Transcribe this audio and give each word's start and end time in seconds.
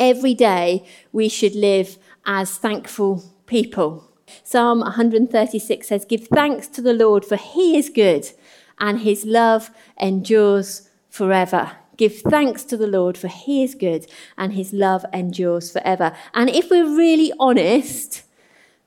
every 0.00 0.34
day 0.34 0.84
we 1.12 1.28
should 1.28 1.54
live 1.54 1.98
as 2.26 2.56
thankful 2.56 3.22
people. 3.46 4.10
Psalm 4.42 4.80
136 4.80 5.86
says, 5.86 6.04
Give 6.04 6.26
thanks 6.26 6.66
to 6.68 6.82
the 6.82 6.94
Lord, 6.94 7.24
for 7.24 7.36
he 7.36 7.76
is 7.76 7.90
good, 7.90 8.30
and 8.78 9.00
his 9.00 9.24
love 9.24 9.70
endures 10.00 10.88
forever. 11.08 11.72
Give 11.96 12.16
thanks 12.16 12.64
to 12.64 12.76
the 12.76 12.86
Lord, 12.86 13.18
for 13.18 13.28
he 13.28 13.62
is 13.62 13.74
good, 13.74 14.06
and 14.38 14.54
his 14.54 14.72
love 14.72 15.04
endures 15.12 15.70
forever. 15.70 16.16
And 16.32 16.48
if 16.48 16.70
we're 16.70 16.96
really 16.96 17.32
honest, 17.38 18.22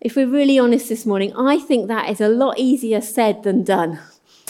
if 0.02 0.16
we're 0.16 0.28
really 0.28 0.58
honest 0.58 0.90
this 0.90 1.06
morning, 1.06 1.34
I 1.38 1.60
think 1.60 1.88
that 1.88 2.10
is 2.10 2.20
a 2.20 2.30
lot 2.30 2.58
easier 2.58 3.02
said 3.02 3.44
than 3.44 3.64
done. 3.64 4.00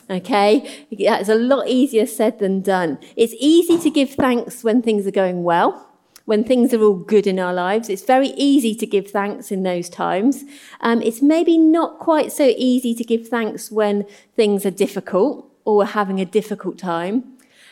Okay? 0.09 0.85
That's 0.97 1.29
a 1.29 1.35
lot 1.35 1.67
easier 1.67 2.05
said 2.05 2.39
than 2.39 2.61
done. 2.61 2.99
It's 3.15 3.33
easy 3.39 3.77
to 3.79 3.89
give 3.89 4.11
thanks 4.11 4.63
when 4.63 4.81
things 4.81 5.05
are 5.07 5.11
going 5.11 5.43
well 5.43 5.92
when 6.25 6.43
things 6.43 6.73
are 6.73 6.81
all 6.81 6.95
good 6.95 7.27
in 7.27 7.39
our 7.39 7.53
lives. 7.53 7.89
It's 7.89 8.03
very 8.03 8.29
easy 8.29 8.73
to 8.75 8.85
give 8.85 9.11
thanks 9.11 9.51
in 9.51 9.63
those 9.63 9.89
times. 9.89 10.43
Um, 10.81 11.01
it's 11.01 11.21
maybe 11.21 11.57
not 11.57 11.99
quite 11.99 12.31
so 12.31 12.53
easy 12.57 12.95
to 12.95 13.03
give 13.03 13.27
thanks 13.27 13.71
when 13.71 14.05
things 14.35 14.65
are 14.65 14.71
difficult 14.71 15.49
or 15.65 15.77
we're 15.77 15.85
having 15.85 16.19
a 16.19 16.25
difficult 16.25 16.77
time. 16.77 17.23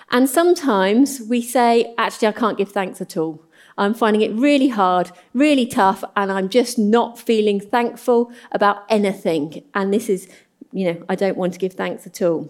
And 0.10 0.30
sometimes 0.30 1.22
we 1.22 1.42
say, 1.42 1.94
actually, 1.98 2.28
I 2.28 2.34
can't 2.34 2.58
give 2.58 2.72
thanks 2.72 3.00
at 3.00 3.16
all. 3.16 3.42
I'm 3.78 3.94
finding 3.94 4.22
it 4.22 4.34
really 4.34 4.68
hard, 4.68 5.12
really 5.34 5.66
tough, 5.66 6.04
and 6.18 6.32
I'm 6.32 6.50
just 6.50 6.78
not 6.78 7.18
feeling 7.18 7.62
thankful 7.62 8.32
about 8.52 8.84
anything. 8.90 9.64
And 9.74 9.94
this 9.94 10.10
is, 10.10 10.30
you 10.74 10.86
know, 10.86 11.06
I 11.08 11.16
don't 11.16 11.38
want 11.38 11.54
to 11.54 11.60
give 11.60 11.74
thanks 11.74 12.06
at 12.06 12.22
all. 12.22 12.50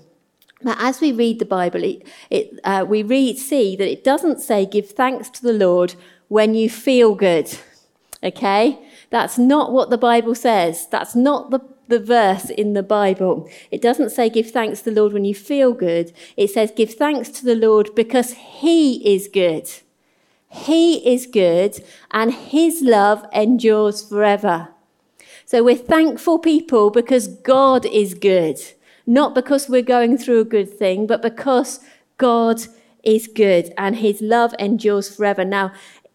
But 0.63 0.77
as 0.79 1.01
we 1.01 1.11
read 1.11 1.39
the 1.39 1.45
Bible, 1.45 1.83
it, 1.83 2.07
it, 2.29 2.59
uh, 2.63 2.85
we 2.87 3.03
read, 3.03 3.37
see 3.37 3.75
that 3.75 3.91
it 3.91 4.03
doesn't 4.03 4.39
say 4.39 4.65
give 4.65 4.89
thanks 4.89 5.29
to 5.31 5.41
the 5.41 5.53
Lord 5.53 5.95
when 6.27 6.53
you 6.53 6.69
feel 6.69 7.15
good. 7.15 7.57
Okay? 8.23 8.79
That's 9.09 9.37
not 9.37 9.71
what 9.71 9.89
the 9.89 9.97
Bible 9.97 10.35
says. 10.35 10.87
That's 10.87 11.15
not 11.15 11.49
the, 11.49 11.59
the 11.87 11.99
verse 11.99 12.49
in 12.49 12.73
the 12.73 12.83
Bible. 12.83 13.49
It 13.71 13.81
doesn't 13.81 14.11
say 14.11 14.29
give 14.29 14.51
thanks 14.51 14.81
to 14.81 14.91
the 14.91 15.01
Lord 15.01 15.13
when 15.13 15.25
you 15.25 15.35
feel 15.35 15.73
good. 15.73 16.13
It 16.37 16.49
says 16.51 16.71
give 16.75 16.93
thanks 16.93 17.29
to 17.29 17.45
the 17.45 17.55
Lord 17.55 17.93
because 17.95 18.33
He 18.33 19.15
is 19.15 19.27
good. 19.27 19.69
He 20.47 21.13
is 21.13 21.25
good 21.25 21.83
and 22.11 22.31
His 22.31 22.81
love 22.81 23.25
endures 23.33 24.07
forever. 24.07 24.69
So 25.45 25.63
we're 25.63 25.75
thankful 25.75 26.39
people 26.39 26.91
because 26.91 27.27
God 27.27 27.85
is 27.85 28.13
good 28.13 28.59
not 29.11 29.35
because 29.35 29.67
we're 29.67 29.81
going 29.81 30.17
through 30.17 30.39
a 30.39 30.45
good 30.45 30.69
thing, 30.79 31.05
but 31.05 31.21
because 31.21 31.81
God 32.17 32.61
is 33.03 33.27
good 33.27 33.73
and 33.77 33.97
his 33.97 34.21
love 34.21 34.53
endures 34.57 35.13
forever. 35.13 35.43
Now, 35.43 35.73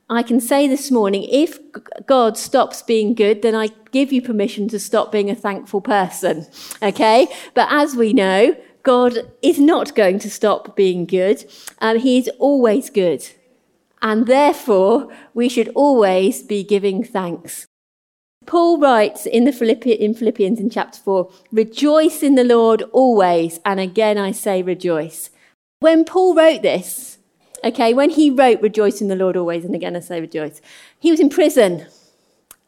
I 0.09 0.23
can 0.23 0.41
say 0.41 0.67
this 0.67 0.91
morning 0.91 1.25
if 1.31 1.59
God 2.07 2.39
stops 2.39 2.83
being 2.83 3.13
good, 3.15 3.43
then 3.43 3.55
I 3.55 3.69
give 3.91 4.13
you 4.13 4.23
permission 4.23 4.67
to 4.69 4.79
stop 4.79 5.13
being 5.13 5.29
a 5.31 5.35
thankful 5.35 5.81
person. 5.81 6.47
Okay? 6.83 7.29
But 7.55 7.69
as 7.71 7.97
we 7.97 8.13
know, 8.13 8.57
God 8.83 9.33
is 9.43 9.59
not 9.59 9.95
going 9.95 10.19
to 10.21 10.31
stop 10.31 10.77
being 10.77 11.05
good. 11.05 11.45
Um, 11.81 11.99
he 11.99 12.19
is 12.19 12.31
always 12.39 12.89
good. 12.89 13.23
And 14.01 14.27
therefore, 14.27 15.13
we 15.35 15.49
should 15.49 15.71
always 15.75 16.43
be 16.43 16.63
giving 16.63 17.03
thanks. 17.03 17.67
Paul 18.47 18.79
writes 18.79 19.27
in, 19.27 19.45
the 19.45 19.53
Philippi- 19.53 19.93
in 19.93 20.15
Philippians 20.15 20.61
in 20.61 20.71
chapter 20.71 20.99
4 21.01 21.31
Rejoice 21.53 22.23
in 22.23 22.37
the 22.37 22.45
Lord 22.45 22.83
always. 22.93 23.61
And 23.65 23.81
again, 23.81 24.19
I 24.19 24.31
say 24.31 24.63
rejoice. 24.63 25.31
When 25.81 26.05
Paul 26.05 26.35
wrote 26.35 26.63
this, 26.63 27.19
okay, 27.63 27.93
when 27.93 28.11
he 28.11 28.31
wrote 28.31 28.63
Rejoice 28.63 29.01
in 29.01 29.09
the 29.09 29.17
Lord 29.17 29.37
always, 29.37 29.65
and 29.65 29.75
again, 29.75 29.97
I 29.97 30.01
say 30.01 30.21
rejoice, 30.21 30.63
he 30.99 31.11
was 31.11 31.21
in 31.21 31.29
prison. 31.29 31.87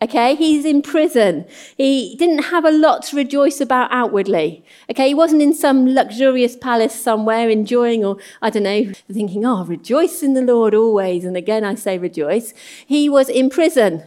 Okay, 0.01 0.37
he's 0.37 0.65
in 0.65 0.83
prison. 0.83 1.45
He 1.77 2.15
didn't 2.17 2.45
have 2.45 2.65
a 2.65 2.71
lot 2.71 3.03
to 3.05 3.17
rejoice 3.17 3.61
about 3.61 3.91
outwardly. 3.91 4.65
Okay, 4.89 5.09
he 5.09 5.15
wasn't 5.15 5.43
in 5.43 5.53
some 5.55 5.89
luxurious 5.89 6.57
palace 6.57 6.95
somewhere 6.95 7.49
enjoying, 7.49 8.05
or 8.05 8.19
I 8.41 8.51
don't 8.51 8.63
know, 8.63 8.93
thinking, 9.11 9.45
oh, 9.45 9.65
rejoice 9.65 10.23
in 10.23 10.35
the 10.35 10.43
Lord 10.43 10.73
always. 10.73 11.25
And 11.25 11.37
again, 11.37 11.65
I 11.65 11.75
say 11.75 11.99
rejoice. 11.99 12.55
He 12.87 13.09
was 13.09 13.29
in 13.29 13.51
prison 13.51 14.05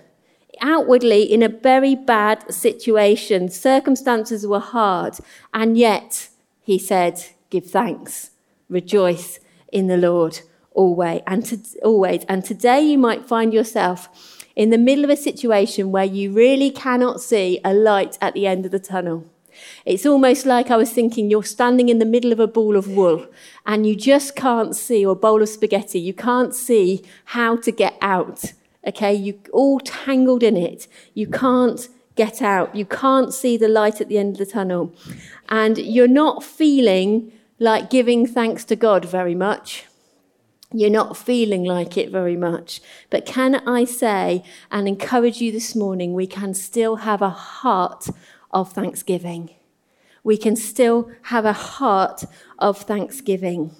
outwardly 0.61 1.23
in 1.23 1.43
a 1.43 1.49
very 1.49 1.95
bad 1.95 2.53
situation. 2.53 3.49
Circumstances 3.49 4.45
were 4.45 4.59
hard. 4.59 5.17
And 5.53 5.77
yet, 5.77 6.29
he 6.61 6.77
said, 6.77 7.23
give 7.49 7.65
thanks, 7.65 8.31
rejoice 8.69 9.39
in 9.71 9.87
the 9.87 9.97
Lord 9.97 10.41
always. 10.73 11.21
And, 11.27 11.45
to, 11.45 11.59
always. 11.83 12.23
and 12.25 12.43
today 12.43 12.81
you 12.81 12.97
might 12.97 13.27
find 13.27 13.53
yourself 13.53 14.09
in 14.55 14.69
the 14.69 14.77
middle 14.77 15.03
of 15.03 15.09
a 15.09 15.15
situation 15.15 15.91
where 15.91 16.05
you 16.05 16.31
really 16.31 16.71
cannot 16.71 17.21
see 17.21 17.59
a 17.63 17.73
light 17.73 18.17
at 18.21 18.33
the 18.33 18.47
end 18.47 18.65
of 18.65 18.71
the 18.71 18.79
tunnel. 18.79 19.25
It's 19.85 20.05
almost 20.05 20.45
like 20.45 20.71
I 20.71 20.77
was 20.77 20.91
thinking 20.91 21.29
you're 21.29 21.43
standing 21.43 21.89
in 21.89 21.99
the 21.99 22.05
middle 22.05 22.31
of 22.31 22.39
a 22.39 22.47
ball 22.47 22.75
of 22.75 22.87
wool 22.87 23.27
and 23.65 23.85
you 23.85 23.95
just 23.95 24.35
can't 24.35 24.75
see, 24.75 25.05
or 25.05 25.13
a 25.13 25.15
bowl 25.15 25.41
of 25.41 25.49
spaghetti, 25.49 25.99
you 25.99 26.13
can't 26.13 26.55
see 26.55 27.03
how 27.25 27.57
to 27.57 27.71
get 27.71 27.97
out. 28.01 28.53
Okay, 28.87 29.13
you're 29.13 29.35
all 29.53 29.79
tangled 29.79 30.43
in 30.43 30.57
it. 30.57 30.87
You 31.13 31.27
can't 31.27 31.87
get 32.15 32.41
out. 32.41 32.75
You 32.75 32.85
can't 32.85 33.33
see 33.33 33.57
the 33.57 33.67
light 33.67 34.01
at 34.01 34.09
the 34.09 34.17
end 34.17 34.33
of 34.33 34.37
the 34.39 34.51
tunnel. 34.51 34.93
And 35.49 35.77
you're 35.77 36.07
not 36.07 36.43
feeling 36.43 37.31
like 37.59 37.89
giving 37.89 38.25
thanks 38.25 38.65
to 38.65 38.75
God 38.75 39.05
very 39.05 39.35
much. 39.35 39.85
You're 40.73 40.89
not 40.89 41.17
feeling 41.17 41.63
like 41.63 41.97
it 41.97 42.09
very 42.09 42.37
much. 42.37 42.81
But 43.09 43.25
can 43.25 43.55
I 43.67 43.83
say 43.83 44.43
and 44.71 44.87
encourage 44.87 45.41
you 45.41 45.51
this 45.51 45.75
morning, 45.75 46.13
we 46.13 46.27
can 46.27 46.53
still 46.53 46.97
have 46.97 47.21
a 47.21 47.29
heart 47.29 48.07
of 48.51 48.71
thanksgiving. 48.71 49.51
We 50.23 50.37
can 50.37 50.55
still 50.55 51.11
have 51.23 51.45
a 51.45 51.53
heart 51.53 52.23
of 52.57 52.77
thanksgiving. 52.77 53.75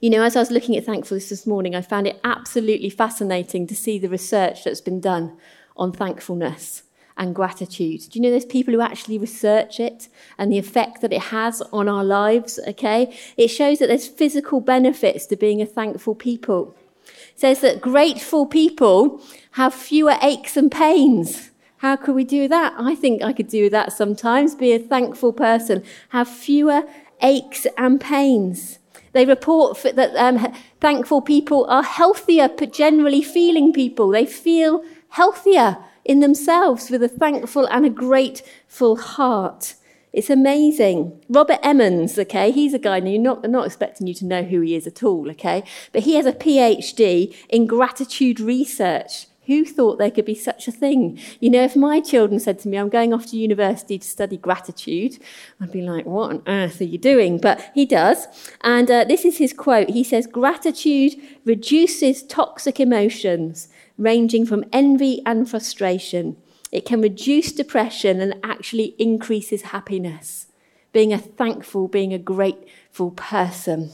You 0.00 0.10
know, 0.10 0.22
as 0.22 0.36
I 0.36 0.40
was 0.40 0.50
looking 0.50 0.76
at 0.76 0.84
thankfulness 0.84 1.28
this 1.28 1.46
morning, 1.46 1.74
I 1.74 1.82
found 1.82 2.06
it 2.06 2.20
absolutely 2.24 2.90
fascinating 2.90 3.66
to 3.66 3.74
see 3.74 3.98
the 3.98 4.08
research 4.08 4.64
that's 4.64 4.80
been 4.80 5.00
done 5.00 5.36
on 5.76 5.92
thankfulness 5.92 6.82
and 7.16 7.34
gratitude. 7.34 8.00
Do 8.08 8.18
you 8.18 8.22
know 8.22 8.30
there's 8.30 8.46
people 8.46 8.72
who 8.72 8.80
actually 8.80 9.18
research 9.18 9.78
it 9.78 10.08
and 10.38 10.50
the 10.50 10.58
effect 10.58 11.02
that 11.02 11.12
it 11.12 11.20
has 11.24 11.60
on 11.72 11.88
our 11.88 12.04
lives? 12.04 12.58
Okay. 12.66 13.14
It 13.36 13.48
shows 13.48 13.78
that 13.78 13.88
there's 13.88 14.08
physical 14.08 14.60
benefits 14.60 15.26
to 15.26 15.36
being 15.36 15.60
a 15.60 15.66
thankful 15.66 16.14
people. 16.14 16.74
It 17.06 17.40
says 17.40 17.60
that 17.60 17.80
grateful 17.80 18.46
people 18.46 19.20
have 19.52 19.74
fewer 19.74 20.16
aches 20.22 20.56
and 20.56 20.72
pains. 20.72 21.50
How 21.78 21.96
could 21.96 22.14
we 22.14 22.24
do 22.24 22.48
that? 22.48 22.74
I 22.78 22.94
think 22.94 23.22
I 23.22 23.32
could 23.32 23.48
do 23.48 23.70
that 23.70 23.92
sometimes. 23.92 24.54
Be 24.54 24.72
a 24.72 24.78
thankful 24.78 25.32
person, 25.32 25.82
have 26.10 26.28
fewer 26.28 26.82
aches 27.22 27.66
and 27.78 28.00
pains. 28.00 28.79
They 29.12 29.24
report 29.24 29.82
that 29.82 30.14
um, 30.16 30.54
thankful 30.80 31.20
people 31.20 31.66
are 31.68 31.82
healthier, 31.82 32.48
but 32.48 32.72
generally 32.72 33.22
feeling 33.22 33.72
people. 33.72 34.08
They 34.08 34.26
feel 34.26 34.84
healthier 35.10 35.78
in 36.04 36.20
themselves 36.20 36.90
with 36.90 37.02
a 37.02 37.08
thankful 37.08 37.66
and 37.66 37.84
a 37.84 37.90
grateful 37.90 38.96
heart. 38.96 39.74
It's 40.12 40.30
amazing. 40.30 41.20
Robert 41.28 41.60
Emmons, 41.62 42.18
okay, 42.18 42.50
he's 42.50 42.74
a 42.74 42.78
guy, 42.78 42.98
and 42.98 43.10
you're 43.10 43.22
not, 43.22 43.48
not 43.48 43.66
expecting 43.66 44.08
you 44.08 44.14
to 44.14 44.26
know 44.26 44.42
who 44.42 44.60
he 44.60 44.74
is 44.74 44.86
at 44.86 45.04
all, 45.04 45.30
okay, 45.30 45.62
but 45.92 46.02
he 46.02 46.14
has 46.16 46.26
a 46.26 46.32
PhD 46.32 47.34
in 47.48 47.66
gratitude 47.66 48.40
research. 48.40 49.26
Who 49.50 49.64
thought 49.64 49.98
there 49.98 50.12
could 50.12 50.26
be 50.26 50.36
such 50.36 50.68
a 50.68 50.70
thing? 50.70 51.18
You 51.40 51.50
know, 51.50 51.64
if 51.64 51.74
my 51.74 51.98
children 51.98 52.38
said 52.38 52.60
to 52.60 52.68
me, 52.68 52.76
I'm 52.76 52.88
going 52.88 53.12
off 53.12 53.26
to 53.26 53.36
university 53.36 53.98
to 53.98 54.06
study 54.06 54.36
gratitude, 54.36 55.18
I'd 55.60 55.72
be 55.72 55.82
like, 55.82 56.06
what 56.06 56.30
on 56.30 56.42
earth 56.46 56.80
are 56.80 56.84
you 56.84 56.98
doing? 56.98 57.38
But 57.38 57.68
he 57.74 57.84
does. 57.84 58.28
And 58.60 58.88
uh, 58.88 59.02
this 59.02 59.24
is 59.24 59.38
his 59.38 59.52
quote. 59.52 59.90
He 59.90 60.04
says, 60.04 60.28
Gratitude 60.28 61.16
reduces 61.44 62.22
toxic 62.22 62.78
emotions 62.78 63.66
ranging 63.98 64.46
from 64.46 64.66
envy 64.72 65.20
and 65.26 65.50
frustration. 65.50 66.36
It 66.70 66.86
can 66.86 67.02
reduce 67.02 67.50
depression 67.50 68.20
and 68.20 68.36
actually 68.44 68.94
increases 69.00 69.62
happiness. 69.62 70.46
Being 70.92 71.12
a 71.12 71.18
thankful, 71.18 71.88
being 71.88 72.14
a 72.14 72.18
grateful 72.18 73.10
person. 73.10 73.90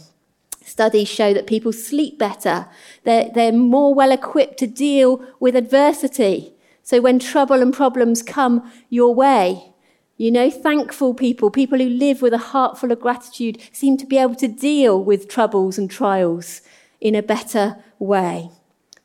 Studies 0.67 1.09
show 1.09 1.33
that 1.33 1.47
people 1.47 1.73
sleep 1.73 2.19
better. 2.19 2.67
They're, 3.05 3.31
they're 3.33 3.53
more 3.53 3.95
well 3.95 4.11
equipped 4.11 4.59
to 4.59 4.67
deal 4.67 5.25
with 5.39 5.55
adversity. 5.55 6.55
So 6.83 7.01
when 7.01 7.21
trouble 7.21 7.63
and 7.63 7.73
problems 7.73 8.21
come 8.21 8.69
your 8.91 9.15
way, 9.15 9.73
you 10.17 10.33
know, 10.33 10.51
thankful 10.51 11.15
people, 11.15 11.53
people 11.53 11.79
who 11.79 11.89
live 11.89 12.21
with 12.21 12.33
a 12.33 12.49
heart 12.51 12.77
full 12.77 12.91
of 12.91 12.99
gratitude, 12.99 13.63
seem 13.71 13.97
to 13.99 14.07
be 14.07 14.19
able 14.19 14.35
to 14.35 14.49
deal 14.49 15.01
with 15.03 15.29
troubles 15.29 15.79
and 15.79 15.89
trials 15.89 16.63
in 17.01 17.15
a 17.15 17.23
better 17.23 17.77
way. 18.01 18.51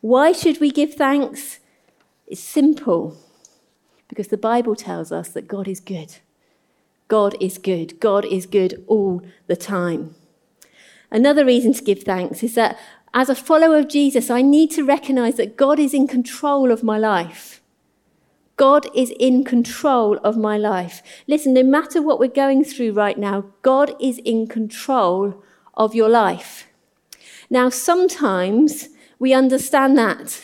Why 0.00 0.32
should 0.32 0.60
we 0.60 0.72
give 0.72 0.94
thanks? 0.94 1.60
It's 2.26 2.40
simple 2.40 3.16
because 4.08 4.28
the 4.28 4.36
Bible 4.36 4.74
tells 4.74 5.12
us 5.12 5.28
that 5.28 5.46
God 5.46 5.68
is 5.68 5.78
good. 5.78 6.16
God 7.06 7.36
is 7.40 7.56
good. 7.56 8.00
God 8.00 8.24
is 8.24 8.46
good 8.46 8.82
all 8.88 9.22
the 9.46 9.54
time. 9.54 10.16
Another 11.12 11.44
reason 11.44 11.72
to 11.74 11.84
give 11.84 12.02
thanks 12.02 12.42
is 12.42 12.56
that 12.56 12.76
As 13.14 13.28
a 13.28 13.34
follower 13.34 13.78
of 13.78 13.88
Jesus, 13.88 14.30
I 14.30 14.40
need 14.40 14.70
to 14.70 14.84
recognize 14.84 15.36
that 15.36 15.56
God 15.56 15.78
is 15.78 15.92
in 15.92 16.06
control 16.06 16.72
of 16.72 16.82
my 16.82 16.98
life. 16.98 17.60
God 18.56 18.86
is 18.94 19.12
in 19.18 19.44
control 19.44 20.18
of 20.24 20.36
my 20.36 20.56
life. 20.56 21.02
Listen, 21.26 21.52
no 21.52 21.62
matter 21.62 22.00
what 22.00 22.18
we're 22.18 22.28
going 22.28 22.64
through 22.64 22.92
right 22.92 23.18
now, 23.18 23.44
God 23.60 23.94
is 24.00 24.18
in 24.18 24.46
control 24.46 25.42
of 25.74 25.94
your 25.94 26.08
life. 26.08 26.68
Now, 27.50 27.68
sometimes 27.68 28.88
we 29.18 29.34
understand 29.34 29.98
that 29.98 30.40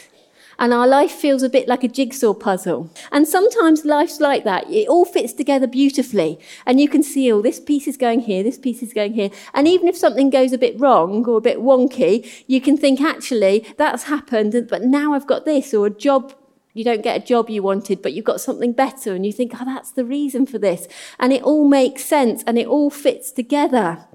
and 0.58 0.72
our 0.72 0.86
life 0.86 1.12
feels 1.12 1.42
a 1.42 1.48
bit 1.48 1.68
like 1.68 1.84
a 1.84 1.88
jigsaw 1.88 2.34
puzzle. 2.34 2.90
And 3.12 3.26
sometimes 3.26 3.84
life's 3.84 4.20
like 4.20 4.44
that. 4.44 4.68
It 4.70 4.88
all 4.88 5.04
fits 5.04 5.32
together 5.32 5.66
beautifully. 5.66 6.38
And 6.66 6.80
you 6.80 6.88
can 6.88 7.02
see, 7.02 7.30
oh, 7.32 7.42
this 7.42 7.60
piece 7.60 7.86
is 7.86 7.96
going 7.96 8.20
here, 8.20 8.42
this 8.42 8.58
piece 8.58 8.82
is 8.82 8.92
going 8.92 9.14
here. 9.14 9.30
And 9.54 9.68
even 9.68 9.88
if 9.88 9.96
something 9.96 10.30
goes 10.30 10.52
a 10.52 10.58
bit 10.58 10.78
wrong 10.78 11.24
or 11.26 11.38
a 11.38 11.42
bit 11.42 11.58
wonky, 11.58 12.44
you 12.46 12.60
can 12.60 12.76
think, 12.76 13.00
actually, 13.00 13.66
that's 13.76 14.04
happened, 14.04 14.66
but 14.68 14.82
now 14.82 15.14
I've 15.14 15.26
got 15.26 15.44
this, 15.44 15.72
or 15.72 15.86
a 15.86 15.90
job 15.90 16.34
you 16.74 16.84
don't 16.84 17.02
get 17.02 17.20
a 17.20 17.24
job 17.24 17.50
you 17.50 17.62
wanted, 17.62 18.02
but 18.02 18.12
you've 18.12 18.24
got 18.24 18.40
something 18.40 18.72
better, 18.72 19.12
and 19.12 19.26
you 19.26 19.32
think, 19.32 19.52
oh, 19.60 19.64
that's 19.64 19.90
the 19.90 20.04
reason 20.04 20.46
for 20.46 20.58
this. 20.58 20.86
And 21.18 21.32
it 21.32 21.42
all 21.42 21.66
makes 21.66 22.04
sense 22.04 22.44
and 22.46 22.56
it 22.56 22.68
all 22.68 22.88
fits 22.88 23.32
together. 23.32 24.06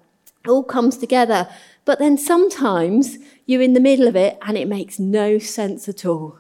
All 0.48 0.64
comes 0.64 0.98
together. 0.98 1.48
But 1.86 2.00
then 2.00 2.18
sometimes 2.18 3.18
you're 3.46 3.62
in 3.62 3.74
the 3.74 3.80
middle 3.80 4.08
of 4.08 4.16
it 4.16 4.38
and 4.42 4.58
it 4.58 4.68
makes 4.68 5.00
no 5.00 5.40
sense 5.40 5.88
at 5.88 6.06
all. 6.06 6.38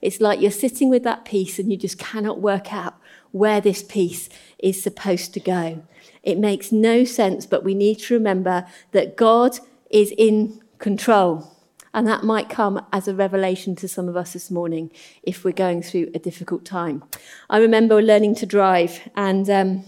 It's 0.00 0.20
like 0.20 0.40
you're 0.40 0.50
sitting 0.50 0.90
with 0.90 1.04
that 1.04 1.24
piece 1.24 1.58
and 1.58 1.70
you 1.70 1.78
just 1.78 1.98
cannot 1.98 2.40
work 2.40 2.72
out 2.72 2.96
where 3.30 3.60
this 3.60 3.82
piece 3.82 4.28
is 4.58 4.82
supposed 4.82 5.32
to 5.34 5.40
go. 5.40 5.82
It 6.22 6.38
makes 6.38 6.72
no 6.72 7.04
sense, 7.04 7.46
but 7.46 7.64
we 7.64 7.74
need 7.74 7.98
to 8.00 8.14
remember 8.14 8.66
that 8.90 9.16
God 9.16 9.58
is 9.90 10.12
in 10.18 10.60
control. 10.78 11.48
And 11.94 12.06
that 12.06 12.24
might 12.24 12.48
come 12.48 12.84
as 12.92 13.06
a 13.06 13.14
revelation 13.14 13.76
to 13.76 13.88
some 13.88 14.08
of 14.08 14.16
us 14.16 14.32
this 14.32 14.50
morning 14.50 14.90
if 15.22 15.44
we're 15.44 15.52
going 15.52 15.82
through 15.82 16.10
a 16.14 16.18
difficult 16.18 16.64
time. 16.64 17.04
I 17.50 17.58
remember 17.58 18.00
learning 18.00 18.36
to 18.36 18.46
drive, 18.46 19.08
and 19.14 19.48
um, 19.50 19.84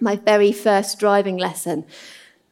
my 0.00 0.16
very 0.16 0.52
first 0.52 0.98
driving 0.98 1.38
lesson 1.38 1.86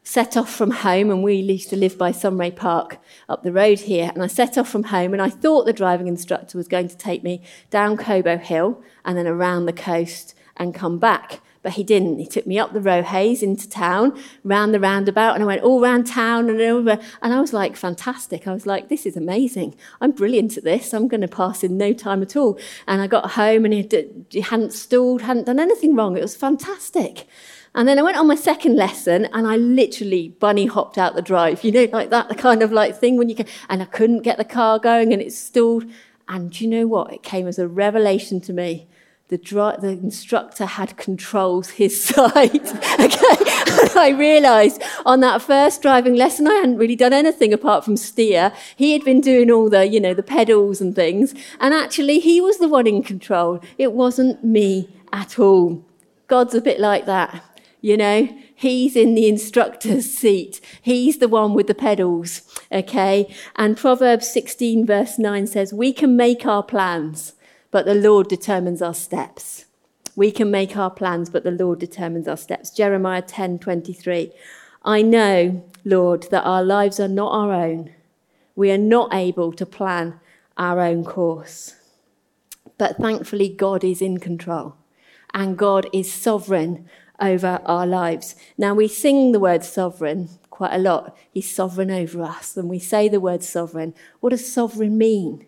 set 0.09 0.35
off 0.35 0.51
from 0.51 0.71
home, 0.71 1.11
and 1.11 1.21
we 1.21 1.35
used 1.35 1.69
to 1.69 1.75
live 1.75 1.95
by 1.95 2.11
Sunray 2.11 2.49
Park 2.49 2.97
up 3.29 3.43
the 3.43 3.51
road 3.51 3.81
here. 3.81 4.09
And 4.11 4.23
I 4.23 4.27
set 4.27 4.57
off 4.57 4.67
from 4.67 4.85
home, 4.85 5.13
and 5.13 5.21
I 5.21 5.29
thought 5.29 5.67
the 5.67 5.73
driving 5.73 6.07
instructor 6.07 6.57
was 6.57 6.67
going 6.67 6.87
to 6.87 6.97
take 6.97 7.23
me 7.23 7.43
down 7.69 7.95
Cobo 7.95 8.37
Hill 8.37 8.81
and 9.05 9.15
then 9.15 9.27
around 9.27 9.67
the 9.67 9.73
coast 9.73 10.33
and 10.57 10.73
come 10.73 10.97
back. 10.97 11.41
But 11.61 11.73
he 11.73 11.83
didn't. 11.83 12.17
He 12.17 12.25
took 12.25 12.47
me 12.47 12.57
up 12.57 12.73
the 12.73 12.81
Row 12.81 13.03
into 13.03 13.69
town, 13.69 14.19
round 14.43 14.73
the 14.73 14.79
roundabout, 14.79 15.35
and 15.35 15.43
I 15.43 15.45
went 15.45 15.61
all 15.61 15.79
round 15.79 16.07
town 16.07 16.49
and 16.49 16.59
over. 16.59 16.97
And 17.21 17.31
I 17.31 17.39
was 17.39 17.53
like, 17.53 17.75
fantastic. 17.75 18.47
I 18.47 18.53
was 18.53 18.65
like, 18.65 18.89
this 18.89 19.05
is 19.05 19.15
amazing. 19.15 19.75
I'm 20.01 20.11
brilliant 20.11 20.57
at 20.57 20.63
this. 20.63 20.91
I'm 20.91 21.07
going 21.07 21.21
to 21.21 21.27
pass 21.27 21.63
in 21.63 21.77
no 21.77 21.93
time 21.93 22.23
at 22.23 22.35
all. 22.35 22.57
And 22.87 22.99
I 22.99 23.05
got 23.07 23.31
home 23.31 23.63
and 23.63 23.73
he, 23.75 23.87
he 24.29 24.41
hadn't 24.41 24.73
stalled, 24.73 25.21
hadn't 25.21 25.45
done 25.45 25.59
anything 25.59 25.95
wrong. 25.95 26.17
It 26.17 26.21
was 26.21 26.35
fantastic. 26.35 27.27
And 27.75 27.87
then 27.87 27.99
I 27.99 28.01
went 28.01 28.17
on 28.17 28.27
my 28.27 28.35
second 28.35 28.75
lesson 28.75 29.25
and 29.31 29.47
I 29.47 29.55
literally 29.57 30.29
bunny 30.39 30.65
hopped 30.65 30.97
out 30.97 31.15
the 31.15 31.21
drive, 31.21 31.63
you 31.63 31.71
know, 31.71 31.87
like 31.91 32.09
that 32.09 32.37
kind 32.37 32.63
of 32.63 32.71
like 32.71 32.97
thing 32.97 33.17
when 33.17 33.29
you 33.29 33.35
can, 33.35 33.45
and 33.69 33.81
I 33.81 33.85
couldn't 33.85 34.23
get 34.23 34.37
the 34.37 34.45
car 34.45 34.79
going 34.79 35.13
and 35.13 35.21
it 35.21 35.33
stalled. 35.33 35.85
And 36.27 36.51
do 36.51 36.63
you 36.63 36.69
know 36.69 36.87
what? 36.87 37.13
It 37.13 37.23
came 37.23 37.47
as 37.47 37.59
a 37.59 37.67
revelation 37.67 38.41
to 38.41 38.53
me. 38.53 38.87
The, 39.29 39.37
dri- 39.37 39.77
the 39.79 39.89
instructor 39.89 40.65
had 40.65 40.97
controls 40.97 41.69
his 41.71 42.03
side. 42.03 42.55
okay. 42.55 43.49
I 43.95 44.15
realized 44.17 44.81
on 45.05 45.19
that 45.19 45.41
first 45.43 45.83
driving 45.83 46.15
lesson, 46.15 46.47
I 46.47 46.55
hadn't 46.55 46.77
really 46.77 46.95
done 46.95 47.13
anything 47.13 47.53
apart 47.53 47.85
from 47.85 47.95
steer. 47.95 48.51
He 48.75 48.93
had 48.93 49.03
been 49.03 49.21
doing 49.21 49.51
all 49.51 49.69
the, 49.69 49.85
you 49.85 49.99
know, 49.99 50.15
the 50.15 50.23
pedals 50.23 50.81
and 50.81 50.95
things. 50.95 51.35
And 51.59 51.75
actually, 51.75 52.19
he 52.19 52.41
was 52.41 52.57
the 52.57 52.67
one 52.67 52.87
in 52.87 53.03
control. 53.03 53.61
It 53.77 53.93
wasn't 53.93 54.43
me 54.43 54.89
at 55.13 55.37
all. 55.37 55.85
God's 56.29 56.53
a 56.53 56.61
bit 56.61 56.79
like 56.79 57.07
that. 57.07 57.43
You 57.81 57.95
know, 57.95 58.37
he's 58.53 58.95
in 58.95 59.15
the 59.15 59.27
instructor's 59.27 60.05
seat. 60.05 60.59
He's 60.81 61.19
the 61.19 61.29
one 61.29 61.53
with 61.53 61.67
the 61.67 61.75
pedals. 61.75 62.41
Okay. 62.71 63.33
And 63.55 63.77
Proverbs 63.77 64.29
16 64.31 64.85
verse 64.85 65.17
9 65.17 65.47
says, 65.47 65.73
we 65.73 65.93
can 65.93 66.15
make 66.15 66.45
our 66.45 66.63
plans, 66.63 67.33
but 67.71 67.85
the 67.85 67.95
Lord 67.95 68.27
determines 68.27 68.81
our 68.81 68.93
steps. 68.93 69.65
We 70.15 70.31
can 70.31 70.51
make 70.51 70.75
our 70.75 70.91
plans, 70.91 71.29
but 71.29 71.43
the 71.43 71.51
Lord 71.51 71.79
determines 71.79 72.27
our 72.27 72.35
steps. 72.35 72.71
Jeremiah 72.71 73.21
10 73.21 73.59
23. 73.59 74.33
I 74.83 75.01
know, 75.01 75.63
Lord, 75.85 76.23
that 76.31 76.43
our 76.43 76.63
lives 76.63 76.99
are 76.99 77.07
not 77.07 77.31
our 77.31 77.53
own. 77.53 77.91
We 78.55 78.71
are 78.71 78.77
not 78.77 79.13
able 79.13 79.53
to 79.53 79.65
plan 79.65 80.19
our 80.57 80.81
own 80.81 81.05
course. 81.05 81.75
But 82.77 82.97
thankfully, 82.97 83.49
God 83.49 83.83
is 83.83 84.01
in 84.01 84.19
control 84.19 84.75
and 85.33 85.57
God 85.57 85.87
is 85.93 86.11
sovereign 86.11 86.89
over 87.21 87.61
our 87.65 87.85
lives. 87.85 88.35
Now, 88.57 88.73
we 88.73 88.87
sing 88.87 89.31
the 89.31 89.39
word 89.39 89.63
sovereign 89.63 90.29
quite 90.49 90.73
a 90.73 90.77
lot. 90.77 91.15
He's 91.31 91.49
sovereign 91.49 91.89
over 91.89 92.21
us, 92.21 92.57
and 92.57 92.69
we 92.69 92.79
say 92.79 93.07
the 93.07 93.19
word 93.19 93.43
sovereign. 93.43 93.93
What 94.19 94.31
does 94.31 94.51
sovereign 94.51 94.97
mean? 94.97 95.45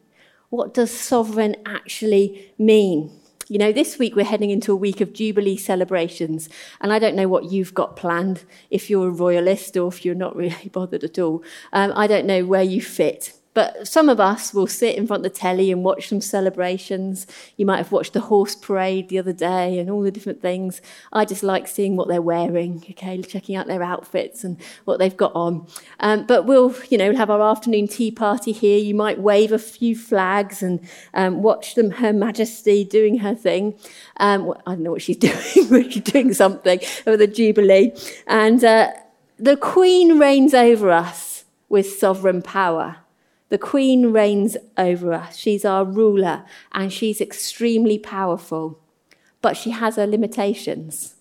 What 0.50 0.73
does 0.73 0.91
sovereign 0.91 1.56
actually 1.65 2.53
mean? 2.57 3.12
You 3.50 3.57
know, 3.57 3.73
this 3.73 4.00
week 4.00 4.15
we're 4.15 4.23
heading 4.23 4.50
into 4.50 4.71
a 4.71 4.75
week 4.77 5.01
of 5.01 5.12
Jubilee 5.12 5.57
celebrations, 5.57 6.47
and 6.79 6.94
I 6.94 7.00
don't 7.00 7.18
know 7.18 7.27
what 7.27 7.51
you've 7.51 7.74
got 7.74 7.97
planned 7.97 8.45
if 8.69 8.89
you're 8.89 9.09
a 9.09 9.12
royalist 9.12 9.75
or 9.75 9.89
if 9.89 10.06
you're 10.06 10.15
not 10.15 10.35
really 10.44 10.69
bothered 10.71 11.03
at 11.03 11.19
all. 11.19 11.44
Um, 11.74 11.91
I 11.94 12.07
don't 12.07 12.25
know 12.25 12.45
where 12.45 12.63
you 12.63 12.81
fit. 12.81 13.33
But 13.53 13.86
some 13.88 14.07
of 14.07 14.19
us 14.19 14.53
will 14.53 14.68
sit 14.68 14.95
in 14.95 15.07
front 15.07 15.25
of 15.25 15.31
the 15.31 15.38
telly 15.38 15.71
and 15.71 15.83
watch 15.83 16.07
some 16.07 16.21
celebrations. 16.21 17.27
You 17.57 17.65
might 17.65 17.77
have 17.77 17.92
watched 17.92 18.13
the 18.13 18.21
horse 18.21 18.56
parade 18.56 19.09
the 19.09 19.19
other 19.19 19.33
day 19.33 19.77
and 19.77 19.89
all 19.89 20.01
the 20.01 20.12
different 20.12 20.42
things. 20.42 20.81
I 21.12 21.25
just 21.25 21.44
like 21.44 21.68
seeing 21.68 21.98
what 21.98 22.07
they're 22.07 22.21
wearing, 22.21 22.86
okay, 22.92 23.21
checking 23.21 23.57
out 23.57 23.68
their 23.68 23.83
outfits 23.83 24.45
and 24.45 24.57
what 24.86 25.00
they've 25.00 25.15
got 25.15 25.36
on. 25.36 25.68
Um, 26.00 26.25
but 26.25 26.45
we'll, 26.45 26.74
you 26.89 26.98
know, 26.98 27.13
have 27.13 27.30
our 27.30 27.42
afternoon 27.42 27.89
tea 27.89 28.09
party 28.09 28.53
here. 28.53 28.77
You 28.77 28.95
might 28.95 29.19
wave 29.19 29.51
a 29.51 29.59
few 29.59 29.98
flags 29.98 30.63
and 30.63 30.80
um, 31.13 31.44
watch 31.44 31.75
them, 31.75 31.92
Her 31.92 32.13
Majesty 32.13 32.86
doing 32.86 33.18
her 33.18 33.36
thing. 33.36 33.77
Um, 34.18 34.53
I 34.65 34.75
don't 34.75 34.83
know 34.83 34.92
what 34.92 35.01
she's 35.01 35.18
doing, 35.18 35.68
but 35.69 35.92
she's 35.92 36.03
doing 36.03 36.33
something 36.33 36.80
for 36.80 37.18
the 37.18 37.27
Jubilee. 37.27 37.92
And 38.27 38.63
uh, 38.63 38.94
the 39.38 39.57
Queen 39.57 40.19
reigns 40.19 40.53
over 40.53 40.89
us 40.89 41.44
with 41.68 41.92
sovereign 41.92 42.42
power. 42.42 43.00
The 43.51 43.57
Queen 43.57 44.13
reigns 44.13 44.56
over 44.77 45.12
us. 45.12 45.36
She's 45.36 45.65
our 45.65 45.83
ruler 45.83 46.45
and 46.71 46.92
she's 46.92 47.19
extremely 47.19 48.00
powerful. 48.00 48.79
But 49.41 49.58
she 49.58 49.72
has 49.72 49.98
her 49.98 50.08
limitations. 50.08 51.15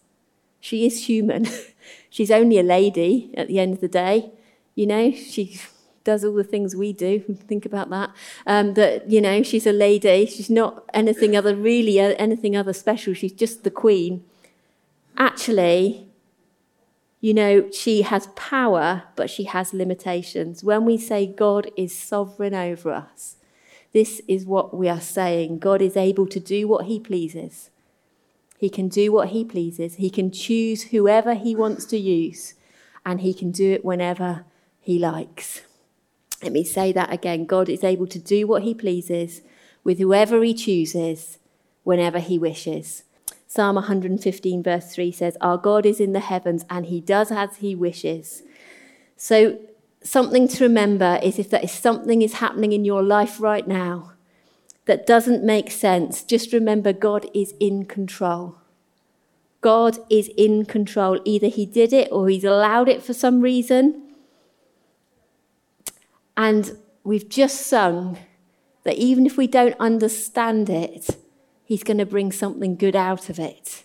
She 0.61 0.87
is 0.87 1.07
human. 1.07 1.49
she's 2.09 2.31
only 2.31 2.61
a 2.61 2.63
lady 2.63 3.35
at 3.37 3.49
the 3.49 3.59
end 3.59 3.75
of 3.75 3.81
the 3.81 3.89
day. 3.89 4.31
You 4.77 4.87
know, 4.87 5.11
she 5.11 5.61
does 6.05 6.25
all 6.25 6.35
the 6.35 6.45
things 6.45 6.77
we 6.77 6.93
do. 6.93 7.19
Think 7.49 7.67
about 7.67 7.91
that. 7.91 8.11
Um, 8.47 8.75
that, 8.75 9.11
you 9.11 9.21
know, 9.21 9.43
she's 9.43 9.67
a 9.67 9.73
lady. 9.73 10.25
She's 10.27 10.49
not 10.49 10.85
anything 10.95 11.37
other, 11.37 11.57
really, 11.57 12.01
uh, 12.01 12.15
anything 12.17 12.57
other 12.57 12.73
special. 12.73 13.13
She's 13.13 13.33
just 13.33 13.65
the 13.65 13.73
Queen. 13.73 14.23
Actually, 15.17 16.07
you 17.21 17.35
know, 17.35 17.71
she 17.71 18.03
has 18.03 18.29
power, 18.29 19.05
but 19.15 19.29
she 19.29 19.45
has 19.45 19.75
limitations. 19.75 20.65
When 20.65 20.85
we 20.85 20.97
say 20.97 21.27
God 21.27 21.71
is 21.77 21.97
sovereign 21.97 22.55
over 22.55 22.93
us, 22.93 23.37
this 23.93 24.23
is 24.27 24.47
what 24.47 24.75
we 24.75 24.89
are 24.89 25.01
saying. 25.01 25.59
God 25.59 25.83
is 25.83 25.97
able 25.97 26.27
to 26.29 26.41
do 26.41 26.67
what 26.67 26.87
he 26.87 26.99
pleases. 26.99 27.71
He 28.59 28.71
can 28.71 28.89
do 28.89 29.13
what 29.13 29.29
he 29.29 29.45
pleases. 29.45 29.97
He 29.97 30.11
can 30.11 30.31
choose 30.31 30.85
whoever 30.85 31.35
he 31.35 31.55
wants 31.55 31.85
to 31.87 31.99
use, 31.99 32.55
and 33.05 33.21
he 33.21 33.35
can 33.35 33.51
do 33.51 33.73
it 33.73 33.85
whenever 33.85 34.45
he 34.81 34.99
likes. 34.99 35.63
Let 36.43 36.53
me 36.53 36.65
say 36.65 36.93
that 36.93 37.13
again. 37.13 37.45
God 37.45 37.69
is 37.69 37.85
able 37.85 38.07
to 38.07 38.19
do 38.19 38.47
what 38.47 38.63
he 38.63 38.73
pleases 38.73 39.43
with 39.85 39.99
whoever 39.99 40.43
he 40.43 40.55
chooses, 40.55 41.39
whenever 41.85 42.19
he 42.19 42.39
wishes. 42.39 43.03
Psalm 43.53 43.75
115, 43.75 44.63
verse 44.63 44.95
3 44.95 45.11
says, 45.11 45.37
Our 45.41 45.59
God 45.59 45.85
is 45.85 45.99
in 45.99 46.13
the 46.13 46.21
heavens 46.21 46.65
and 46.71 46.87
he 46.87 47.01
does 47.01 47.33
as 47.33 47.57
he 47.57 47.75
wishes. 47.75 48.45
So, 49.17 49.59
something 50.05 50.47
to 50.47 50.63
remember 50.63 51.19
is 51.21 51.37
if 51.37 51.51
there 51.51 51.61
is 51.61 51.73
something 51.73 52.23
is 52.23 52.35
happening 52.35 52.71
in 52.71 52.85
your 52.85 53.03
life 53.03 53.41
right 53.41 53.67
now 53.67 54.13
that 54.85 55.05
doesn't 55.05 55.43
make 55.43 55.69
sense, 55.73 56.23
just 56.23 56.53
remember 56.53 56.93
God 56.93 57.27
is 57.35 57.53
in 57.59 57.87
control. 57.87 58.55
God 59.61 59.99
is 60.09 60.31
in 60.37 60.65
control. 60.65 61.21
Either 61.25 61.49
he 61.49 61.67
did 61.67 61.93
it 61.93 62.09
or 62.13 62.29
he's 62.29 62.45
allowed 62.45 62.89
it 62.89 63.03
for 63.03 63.15
some 63.15 63.41
reason. 63.41 64.15
And 66.37 66.79
we've 67.03 67.29
just 67.29 67.67
sung 67.67 68.17
that 68.85 68.95
even 68.95 69.27
if 69.27 69.37
we 69.37 69.49
don't 69.49 69.75
understand 69.81 70.71
it, 70.71 71.17
He's 71.71 71.85
going 71.85 71.99
to 71.99 72.05
bring 72.05 72.33
something 72.33 72.75
good 72.75 72.97
out 72.97 73.31
of 73.31 73.39
it. 73.39 73.85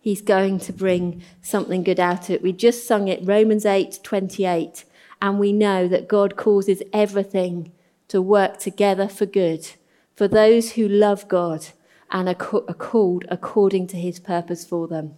He's 0.00 0.22
going 0.22 0.58
to 0.60 0.72
bring 0.72 1.20
something 1.42 1.82
good 1.82 2.00
out 2.00 2.30
of 2.30 2.36
it. 2.36 2.42
We 2.42 2.54
just 2.54 2.86
sung 2.86 3.08
it, 3.08 3.20
Romans 3.22 3.66
8 3.66 4.00
28. 4.02 4.86
And 5.20 5.38
we 5.38 5.52
know 5.52 5.88
that 5.88 6.08
God 6.08 6.36
causes 6.36 6.82
everything 6.94 7.70
to 8.08 8.22
work 8.22 8.58
together 8.58 9.08
for 9.08 9.26
good 9.26 9.72
for 10.14 10.26
those 10.26 10.72
who 10.72 10.88
love 10.88 11.28
God 11.28 11.66
and 12.10 12.30
are, 12.30 12.34
called 12.34 13.26
according 13.28 13.88
to 13.88 13.98
his 13.98 14.18
purpose 14.18 14.64
for 14.64 14.88
them. 14.88 15.16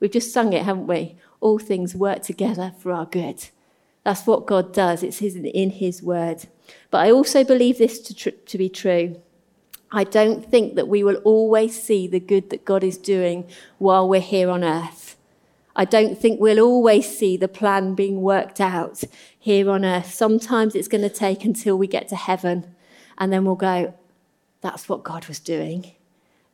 We've 0.00 0.10
just 0.10 0.32
sung 0.32 0.52
it, 0.52 0.64
haven't 0.64 0.88
we? 0.88 1.16
All 1.38 1.60
things 1.60 1.94
work 1.94 2.24
together 2.24 2.74
for 2.76 2.90
our 2.90 3.06
good. 3.06 3.50
That's 4.02 4.26
what 4.26 4.46
God 4.46 4.72
does. 4.72 5.04
It's 5.04 5.22
in 5.22 5.70
his 5.70 6.02
word. 6.02 6.48
But 6.90 7.06
I 7.06 7.12
also 7.12 7.44
believe 7.44 7.78
this 7.78 8.00
to, 8.00 8.14
tr- 8.16 8.30
to 8.30 8.58
be 8.58 8.68
true. 8.68 9.22
I 9.92 10.04
don't 10.04 10.48
think 10.48 10.76
that 10.76 10.88
we 10.88 11.02
will 11.02 11.16
always 11.16 11.80
see 11.80 12.06
the 12.06 12.20
good 12.20 12.50
that 12.50 12.64
God 12.64 12.84
is 12.84 12.96
doing 12.96 13.48
while 13.78 14.08
we're 14.08 14.20
here 14.20 14.48
on 14.48 14.62
earth. 14.62 15.16
I 15.74 15.84
don't 15.84 16.18
think 16.18 16.40
we'll 16.40 16.60
always 16.60 17.16
see 17.16 17.36
the 17.36 17.48
plan 17.48 17.94
being 17.94 18.22
worked 18.22 18.60
out 18.60 19.02
here 19.38 19.70
on 19.70 19.84
earth. 19.84 20.12
Sometimes 20.12 20.74
it's 20.74 20.88
going 20.88 21.02
to 21.02 21.08
take 21.08 21.44
until 21.44 21.76
we 21.76 21.86
get 21.86 22.08
to 22.08 22.16
heaven, 22.16 22.74
and 23.18 23.32
then 23.32 23.44
we'll 23.44 23.54
go, 23.54 23.94
That's 24.60 24.88
what 24.88 25.02
God 25.02 25.26
was 25.26 25.40
doing. 25.40 25.92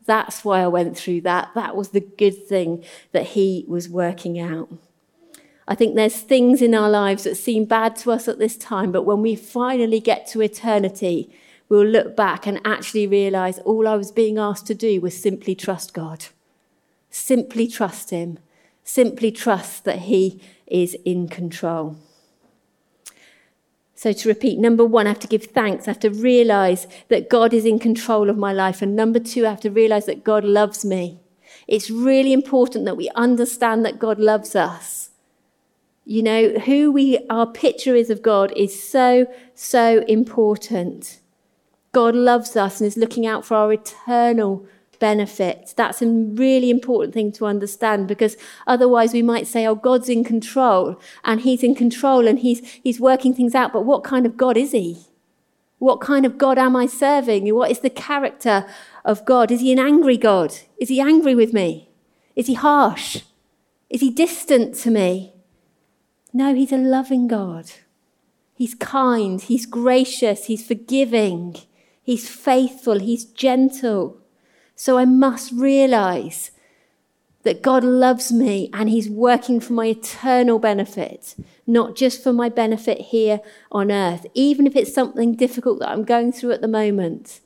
That's 0.04 0.44
why 0.44 0.60
I 0.60 0.68
went 0.68 0.96
through 0.96 1.22
that. 1.22 1.50
That 1.54 1.74
was 1.76 1.88
the 1.88 2.00
good 2.00 2.46
thing 2.46 2.84
that 3.12 3.28
He 3.28 3.64
was 3.66 3.88
working 3.88 4.38
out. 4.38 4.68
I 5.68 5.74
think 5.74 5.96
there's 5.96 6.20
things 6.20 6.62
in 6.62 6.74
our 6.74 6.88
lives 6.88 7.24
that 7.24 7.34
seem 7.34 7.64
bad 7.64 7.96
to 7.96 8.12
us 8.12 8.28
at 8.28 8.38
this 8.38 8.56
time, 8.56 8.92
but 8.92 9.02
when 9.02 9.20
we 9.20 9.34
finally 9.34 9.98
get 9.98 10.26
to 10.28 10.40
eternity, 10.40 11.34
we'll 11.68 11.86
look 11.86 12.16
back 12.16 12.46
and 12.46 12.60
actually 12.64 13.06
realize 13.06 13.58
all 13.60 13.88
I 13.88 13.96
was 13.96 14.12
being 14.12 14.38
asked 14.38 14.66
to 14.68 14.74
do 14.74 15.00
was 15.00 15.20
simply 15.20 15.54
trust 15.54 15.92
God. 15.94 16.26
Simply 17.10 17.66
trust 17.66 18.10
Him. 18.10 18.38
Simply 18.84 19.32
trust 19.32 19.84
that 19.84 20.00
He 20.00 20.40
is 20.66 20.96
in 21.04 21.28
control. 21.28 21.96
So, 23.94 24.12
to 24.12 24.28
repeat, 24.28 24.58
number 24.58 24.84
one, 24.84 25.06
I 25.06 25.10
have 25.10 25.20
to 25.20 25.26
give 25.26 25.46
thanks. 25.46 25.88
I 25.88 25.92
have 25.92 26.00
to 26.00 26.10
realize 26.10 26.86
that 27.08 27.30
God 27.30 27.54
is 27.54 27.64
in 27.64 27.78
control 27.78 28.28
of 28.28 28.36
my 28.36 28.52
life. 28.52 28.82
And 28.82 28.94
number 28.94 29.18
two, 29.18 29.46
I 29.46 29.50
have 29.50 29.60
to 29.60 29.70
realize 29.70 30.04
that 30.04 30.22
God 30.22 30.44
loves 30.44 30.84
me. 30.84 31.18
It's 31.66 31.90
really 31.90 32.34
important 32.34 32.84
that 32.84 32.98
we 32.98 33.08
understand 33.14 33.84
that 33.84 33.98
God 33.98 34.18
loves 34.18 34.54
us. 34.54 35.10
You 36.04 36.22
know, 36.22 36.50
who 36.50 36.92
we, 36.92 37.26
our 37.30 37.46
picture 37.46 37.94
is 37.96 38.10
of 38.10 38.22
God 38.22 38.52
is 38.54 38.80
so, 38.80 39.26
so 39.54 40.04
important. 40.06 41.20
God 41.96 42.14
loves 42.14 42.56
us 42.58 42.78
and 42.78 42.86
is 42.86 42.98
looking 42.98 43.24
out 43.24 43.42
for 43.46 43.54
our 43.54 43.72
eternal 43.72 44.66
benefit. 44.98 45.72
That's 45.78 46.02
a 46.02 46.06
really 46.06 46.68
important 46.68 47.14
thing 47.14 47.32
to 47.32 47.46
understand 47.46 48.06
because 48.06 48.36
otherwise 48.66 49.14
we 49.14 49.22
might 49.22 49.46
say, 49.46 49.66
oh, 49.66 49.76
God's 49.76 50.10
in 50.10 50.22
control 50.22 51.00
and 51.24 51.40
he's 51.40 51.62
in 51.62 51.74
control 51.74 52.28
and 52.28 52.40
he's, 52.40 52.60
he's 52.84 53.00
working 53.00 53.32
things 53.32 53.54
out. 53.54 53.72
But 53.72 53.86
what 53.86 54.04
kind 54.04 54.26
of 54.26 54.36
God 54.36 54.58
is 54.58 54.72
he? 54.72 55.06
What 55.78 56.02
kind 56.02 56.26
of 56.26 56.36
God 56.36 56.58
am 56.58 56.76
I 56.76 56.84
serving? 56.84 57.54
What 57.54 57.70
is 57.70 57.80
the 57.80 57.88
character 57.88 58.66
of 59.02 59.24
God? 59.24 59.50
Is 59.50 59.62
he 59.62 59.72
an 59.72 59.78
angry 59.78 60.18
God? 60.18 60.54
Is 60.76 60.90
he 60.90 61.00
angry 61.00 61.34
with 61.34 61.54
me? 61.54 61.88
Is 62.34 62.46
he 62.46 62.52
harsh? 62.52 63.22
Is 63.88 64.02
he 64.02 64.10
distant 64.10 64.74
to 64.82 64.90
me? 64.90 65.32
No, 66.34 66.54
he's 66.54 66.72
a 66.72 66.76
loving 66.76 67.26
God. 67.26 67.70
He's 68.52 68.74
kind, 68.74 69.40
he's 69.40 69.64
gracious, 69.64 70.44
he's 70.44 70.66
forgiving, 70.66 71.56
he's 72.06 72.28
faithful, 72.28 73.00
he's 73.00 73.24
gentle. 73.24 74.16
So 74.76 74.96
I 74.96 75.04
must 75.04 75.52
realize 75.52 76.52
that 77.42 77.62
God 77.62 77.82
loves 77.82 78.32
me 78.32 78.70
and 78.72 78.88
he's 78.88 79.10
working 79.10 79.58
for 79.60 79.72
my 79.72 79.86
eternal 79.86 80.58
benefit, 80.60 81.34
not 81.66 81.96
just 81.96 82.22
for 82.22 82.32
my 82.32 82.48
benefit 82.48 82.98
here 83.12 83.40
on 83.72 83.90
earth, 83.90 84.24
even 84.34 84.66
if 84.66 84.76
it's 84.76 84.94
something 84.94 85.34
difficult 85.34 85.80
that 85.80 85.90
I'm 85.90 86.04
going 86.04 86.30
through 86.32 86.52
at 86.52 86.60
the 86.60 86.68
moment. 86.68 87.40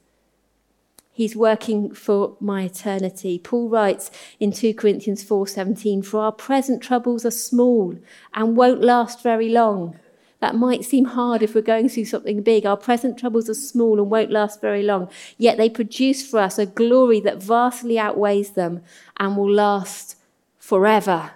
He's 1.10 1.34
working 1.34 1.92
for 1.92 2.36
my 2.38 2.64
eternity. 2.64 3.38
Paul 3.38 3.68
writes 3.68 4.10
in 4.38 4.52
2 4.52 4.74
Corinthians 4.74 5.22
4:17, 5.22 6.02
"For 6.02 6.20
our 6.20 6.32
present 6.32 6.82
troubles 6.82 7.24
are 7.24 7.30
small 7.30 7.94
and 8.34 8.56
won't 8.56 8.82
last 8.82 9.22
very 9.22 9.48
long." 9.48 9.96
That 10.40 10.56
might 10.56 10.84
seem 10.84 11.04
hard 11.04 11.42
if 11.42 11.54
we're 11.54 11.60
going 11.60 11.88
through 11.88 12.06
something 12.06 12.42
big. 12.42 12.64
Our 12.64 12.76
present 12.76 13.18
troubles 13.18 13.48
are 13.50 13.54
small 13.54 13.98
and 13.98 14.10
won't 14.10 14.30
last 14.30 14.60
very 14.60 14.82
long. 14.82 15.10
Yet 15.36 15.58
they 15.58 15.68
produce 15.68 16.26
for 16.26 16.40
us 16.40 16.58
a 16.58 16.66
glory 16.66 17.20
that 17.20 17.42
vastly 17.42 17.98
outweighs 17.98 18.50
them 18.52 18.82
and 19.18 19.36
will 19.36 19.50
last 19.50 20.16
forever. 20.58 21.32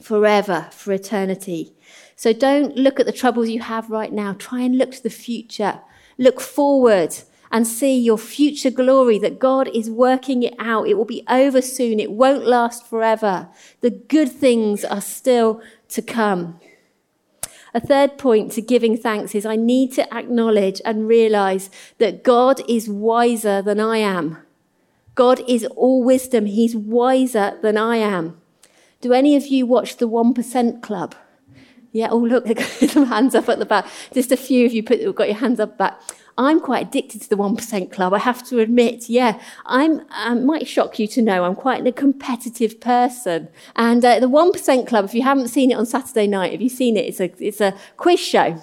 Forever, 0.00 0.68
for 0.72 0.92
eternity. 0.92 1.72
So 2.16 2.32
don't 2.32 2.76
look 2.76 2.98
at 2.98 3.06
the 3.06 3.12
troubles 3.12 3.48
you 3.48 3.60
have 3.60 3.90
right 3.90 4.12
now. 4.12 4.34
Try 4.34 4.60
and 4.60 4.76
look 4.76 4.92
to 4.92 5.02
the 5.02 5.10
future. 5.10 5.80
Look 6.18 6.40
forward 6.40 7.14
and 7.52 7.66
see 7.66 7.98
your 7.98 8.18
future 8.18 8.70
glory 8.70 9.18
that 9.18 9.38
God 9.38 9.68
is 9.74 9.90
working 9.90 10.42
it 10.42 10.54
out. 10.58 10.88
It 10.88 10.94
will 10.94 11.04
be 11.04 11.24
over 11.28 11.62
soon. 11.62 12.00
It 12.00 12.12
won't 12.12 12.46
last 12.46 12.86
forever. 12.86 13.48
The 13.80 13.90
good 13.90 14.30
things 14.30 14.84
are 14.84 15.00
still 15.00 15.60
to 15.88 16.02
come. 16.02 16.60
A 17.72 17.80
third 17.80 18.18
point 18.18 18.52
to 18.52 18.62
giving 18.62 18.96
thanks 18.96 19.34
is 19.34 19.46
I 19.46 19.56
need 19.56 19.92
to 19.92 20.14
acknowledge 20.14 20.80
and 20.84 21.06
realize 21.06 21.70
that 21.98 22.24
God 22.24 22.60
is 22.68 22.88
wiser 22.88 23.62
than 23.62 23.78
I 23.78 23.98
am. 23.98 24.38
God 25.14 25.40
is 25.48 25.64
all 25.76 26.02
wisdom. 26.02 26.46
He's 26.46 26.74
wiser 26.74 27.58
than 27.62 27.76
I 27.76 27.96
am. 27.96 28.40
Do 29.00 29.12
any 29.12 29.36
of 29.36 29.46
you 29.46 29.66
watch 29.66 29.96
the 29.96 30.08
1% 30.08 30.82
Club? 30.82 31.14
Yeah, 31.92 32.08
oh, 32.10 32.18
look, 32.18 32.46
some 32.60 33.06
hands 33.06 33.34
up 33.34 33.48
at 33.48 33.58
the 33.58 33.66
back. 33.66 33.86
Just 34.12 34.32
a 34.32 34.36
few 34.36 34.66
of 34.66 34.72
you 34.72 34.82
put, 34.82 35.14
got 35.14 35.28
your 35.28 35.36
hands 35.36 35.60
up 35.60 35.78
back. 35.78 36.00
I'm 36.40 36.58
quite 36.58 36.86
addicted 36.86 37.20
to 37.20 37.28
the 37.28 37.36
1% 37.36 37.92
club, 37.92 38.14
I 38.14 38.18
have 38.18 38.42
to 38.48 38.60
admit. 38.60 39.10
Yeah, 39.10 39.38
I'm, 39.66 40.00
um, 40.10 40.46
might 40.46 40.66
shock 40.66 40.98
you 40.98 41.06
to 41.08 41.20
know 41.20 41.44
I'm 41.44 41.54
quite 41.54 41.86
a 41.86 41.92
competitive 41.92 42.80
person. 42.80 43.48
And 43.76 44.02
uh, 44.02 44.20
the 44.20 44.28
1% 44.28 44.86
club, 44.86 45.04
if 45.04 45.12
you 45.12 45.22
haven't 45.22 45.48
seen 45.48 45.70
it 45.70 45.74
on 45.74 45.84
Saturday 45.84 46.26
night, 46.26 46.52
have 46.52 46.62
you 46.62 46.70
seen 46.70 46.96
it? 46.96 47.04
It's 47.04 47.20
a, 47.20 47.30
it's 47.38 47.60
a 47.60 47.74
quiz 47.98 48.20
show 48.20 48.58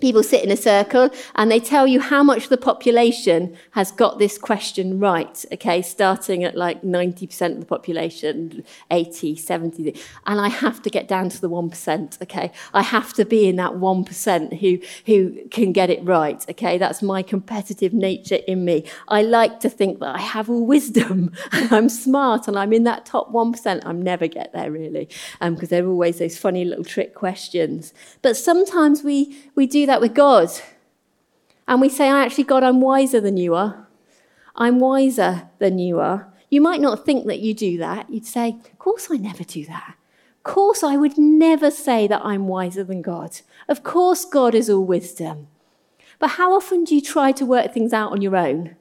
people 0.00 0.22
sit 0.22 0.44
in 0.44 0.50
a 0.50 0.56
circle 0.56 1.10
and 1.34 1.50
they 1.50 1.60
tell 1.60 1.86
you 1.86 2.00
how 2.00 2.22
much 2.22 2.48
the 2.48 2.56
population 2.56 3.56
has 3.72 3.90
got 3.92 4.18
this 4.18 4.38
question 4.38 4.98
right 4.98 5.44
okay 5.52 5.82
starting 5.82 6.44
at 6.44 6.56
like 6.56 6.82
90% 6.82 7.52
of 7.52 7.60
the 7.60 7.66
population 7.66 8.64
80 8.90 9.36
70 9.36 9.94
and 10.26 10.40
i 10.40 10.48
have 10.48 10.82
to 10.82 10.90
get 10.90 11.08
down 11.08 11.28
to 11.28 11.40
the 11.40 11.48
1% 11.48 12.22
okay? 12.22 12.52
I 12.74 12.82
have 12.82 13.12
to 13.14 13.24
be 13.24 13.48
in 13.48 13.56
that 13.56 13.72
1% 13.72 14.60
who 14.60 14.78
who 15.06 15.48
can 15.48 15.72
get 15.72 15.90
it 15.90 16.04
right 16.04 16.44
okay? 16.50 16.78
That's 16.78 17.02
my 17.02 17.22
competitive 17.22 17.92
nature 17.92 18.40
in 18.46 18.64
me. 18.64 18.84
I 19.08 19.22
like 19.22 19.60
to 19.60 19.70
think 19.70 20.00
that 20.00 20.14
i 20.16 20.20
have 20.20 20.50
all 20.50 20.66
wisdom 20.66 21.32
and 21.52 21.72
i'm 21.72 21.88
smart 21.88 22.48
and 22.48 22.58
i'm 22.58 22.72
in 22.72 22.84
that 22.84 23.06
top 23.06 23.32
1% 23.32 23.82
i'm 23.84 24.02
never 24.02 24.26
get 24.26 24.52
there 24.52 24.70
really 24.70 25.08
because 25.40 25.62
um, 25.62 25.68
there 25.68 25.84
are 25.84 25.88
always 25.88 26.18
those 26.18 26.36
funny 26.36 26.64
little 26.64 26.84
trick 26.84 27.14
questions. 27.14 27.92
But 28.22 28.36
sometimes 28.36 29.02
we 29.02 29.36
we 29.54 29.66
do 29.66 29.85
that 29.86 30.00
with 30.00 30.14
God. 30.14 30.50
And 31.68 31.80
we 31.80 31.88
say, 31.88 32.08
actually, 32.08 32.44
God, 32.44 32.62
I'm 32.62 32.80
wiser 32.80 33.20
than 33.20 33.36
you 33.36 33.54
are. 33.54 33.88
I'm 34.54 34.78
wiser 34.78 35.48
than 35.58 35.78
you 35.78 36.00
are. 36.00 36.32
You 36.48 36.60
might 36.60 36.80
not 36.80 37.04
think 37.04 37.26
that 37.26 37.40
you 37.40 37.54
do 37.54 37.78
that. 37.78 38.08
You'd 38.08 38.26
say, 38.26 38.56
Of 38.72 38.78
course, 38.78 39.08
I 39.10 39.16
never 39.16 39.44
do 39.44 39.64
that. 39.66 39.96
Of 40.36 40.42
course, 40.44 40.82
I 40.82 40.96
would 40.96 41.18
never 41.18 41.70
say 41.70 42.06
that 42.06 42.24
I'm 42.24 42.46
wiser 42.46 42.84
than 42.84 43.02
God. 43.02 43.40
Of 43.68 43.82
course, 43.82 44.24
God 44.24 44.54
is 44.54 44.70
all 44.70 44.84
wisdom. 44.84 45.48
But 46.18 46.30
how 46.30 46.54
often 46.54 46.84
do 46.84 46.94
you 46.94 47.02
try 47.02 47.32
to 47.32 47.44
work 47.44 47.74
things 47.74 47.92
out 47.92 48.12
on 48.12 48.22
your 48.22 48.36
own 48.36 48.76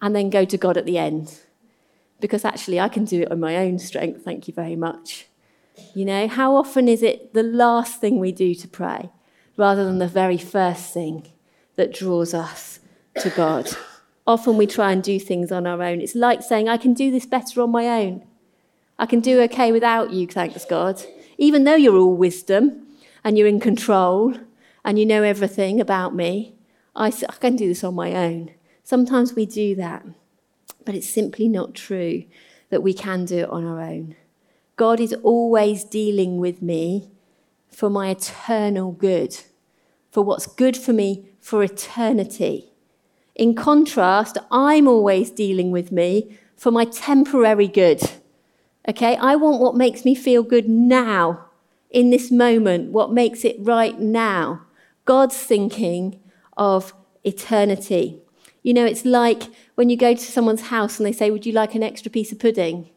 and 0.00 0.14
then 0.14 0.30
go 0.30 0.44
to 0.44 0.56
God 0.58 0.76
at 0.76 0.84
the 0.84 0.98
end? 0.98 1.40
Because 2.20 2.44
actually, 2.44 2.78
I 2.78 2.88
can 2.88 3.04
do 3.04 3.22
it 3.22 3.32
on 3.32 3.40
my 3.40 3.56
own 3.56 3.78
strength. 3.78 4.22
Thank 4.22 4.46
you 4.46 4.54
very 4.54 4.76
much. 4.76 5.26
You 5.94 6.04
know, 6.04 6.28
how 6.28 6.56
often 6.56 6.88
is 6.88 7.02
it 7.02 7.32
the 7.32 7.42
last 7.42 8.00
thing 8.00 8.18
we 8.18 8.32
do 8.32 8.54
to 8.54 8.68
pray? 8.68 9.10
Rather 9.58 9.84
than 9.84 9.98
the 9.98 10.08
very 10.08 10.38
first 10.38 10.94
thing 10.94 11.28
that 11.76 11.92
draws 11.92 12.32
us 12.32 12.80
to 13.20 13.28
God. 13.30 13.68
Often 14.26 14.56
we 14.56 14.66
try 14.66 14.92
and 14.92 15.02
do 15.02 15.18
things 15.18 15.52
on 15.52 15.66
our 15.66 15.82
own. 15.82 16.00
It's 16.00 16.14
like 16.14 16.42
saying, 16.42 16.68
I 16.68 16.76
can 16.78 16.94
do 16.94 17.10
this 17.10 17.26
better 17.26 17.60
on 17.60 17.70
my 17.70 17.86
own. 17.86 18.24
I 18.98 19.06
can 19.06 19.20
do 19.20 19.40
okay 19.42 19.72
without 19.72 20.12
you, 20.12 20.26
thanks 20.26 20.64
God. 20.64 21.02
Even 21.36 21.64
though 21.64 21.74
you're 21.74 21.96
all 21.96 22.16
wisdom 22.16 22.86
and 23.24 23.36
you're 23.36 23.46
in 23.48 23.60
control 23.60 24.34
and 24.84 24.98
you 24.98 25.04
know 25.04 25.22
everything 25.22 25.80
about 25.80 26.14
me, 26.14 26.54
I, 26.94 27.08
I 27.08 27.34
can 27.40 27.56
do 27.56 27.68
this 27.68 27.84
on 27.84 27.94
my 27.94 28.14
own. 28.14 28.52
Sometimes 28.84 29.34
we 29.34 29.44
do 29.44 29.74
that, 29.76 30.04
but 30.84 30.94
it's 30.94 31.10
simply 31.10 31.48
not 31.48 31.74
true 31.74 32.24
that 32.70 32.82
we 32.82 32.94
can 32.94 33.24
do 33.24 33.38
it 33.38 33.50
on 33.50 33.64
our 33.64 33.80
own. 33.80 34.14
God 34.76 35.00
is 35.00 35.14
always 35.22 35.84
dealing 35.84 36.38
with 36.38 36.62
me 36.62 37.10
for 37.68 37.88
my 37.90 38.10
eternal 38.10 38.92
good, 38.92 39.36
for 40.10 40.22
what's 40.22 40.46
good 40.46 40.76
for 40.76 40.92
me 40.92 41.28
for 41.40 41.62
eternity. 41.62 42.72
In 43.34 43.54
contrast, 43.54 44.36
I'm 44.50 44.88
always 44.88 45.30
dealing 45.30 45.70
with 45.70 45.92
me 45.92 46.36
for 46.56 46.70
my 46.70 46.84
temporary 46.84 47.68
good. 47.68 48.02
Okay, 48.88 49.16
I 49.16 49.36
want 49.36 49.60
what 49.60 49.76
makes 49.76 50.04
me 50.04 50.14
feel 50.14 50.42
good 50.42 50.68
now, 50.68 51.46
in 51.90 52.10
this 52.10 52.30
moment, 52.30 52.92
what 52.92 53.12
makes 53.12 53.44
it 53.44 53.56
right 53.60 53.98
now. 53.98 54.62
God's 55.04 55.36
thinking 55.36 56.20
of 56.56 56.92
eternity. 57.24 58.20
You 58.62 58.74
know, 58.74 58.84
it's 58.84 59.04
like 59.04 59.44
when 59.74 59.88
you 59.88 59.96
go 59.96 60.14
to 60.14 60.20
someone's 60.20 60.68
house 60.68 60.98
and 60.98 61.06
they 61.06 61.12
say, 61.12 61.30
Would 61.30 61.46
you 61.46 61.52
like 61.52 61.74
an 61.74 61.82
extra 61.82 62.10
piece 62.10 62.32
of 62.32 62.38
pudding? 62.38 62.90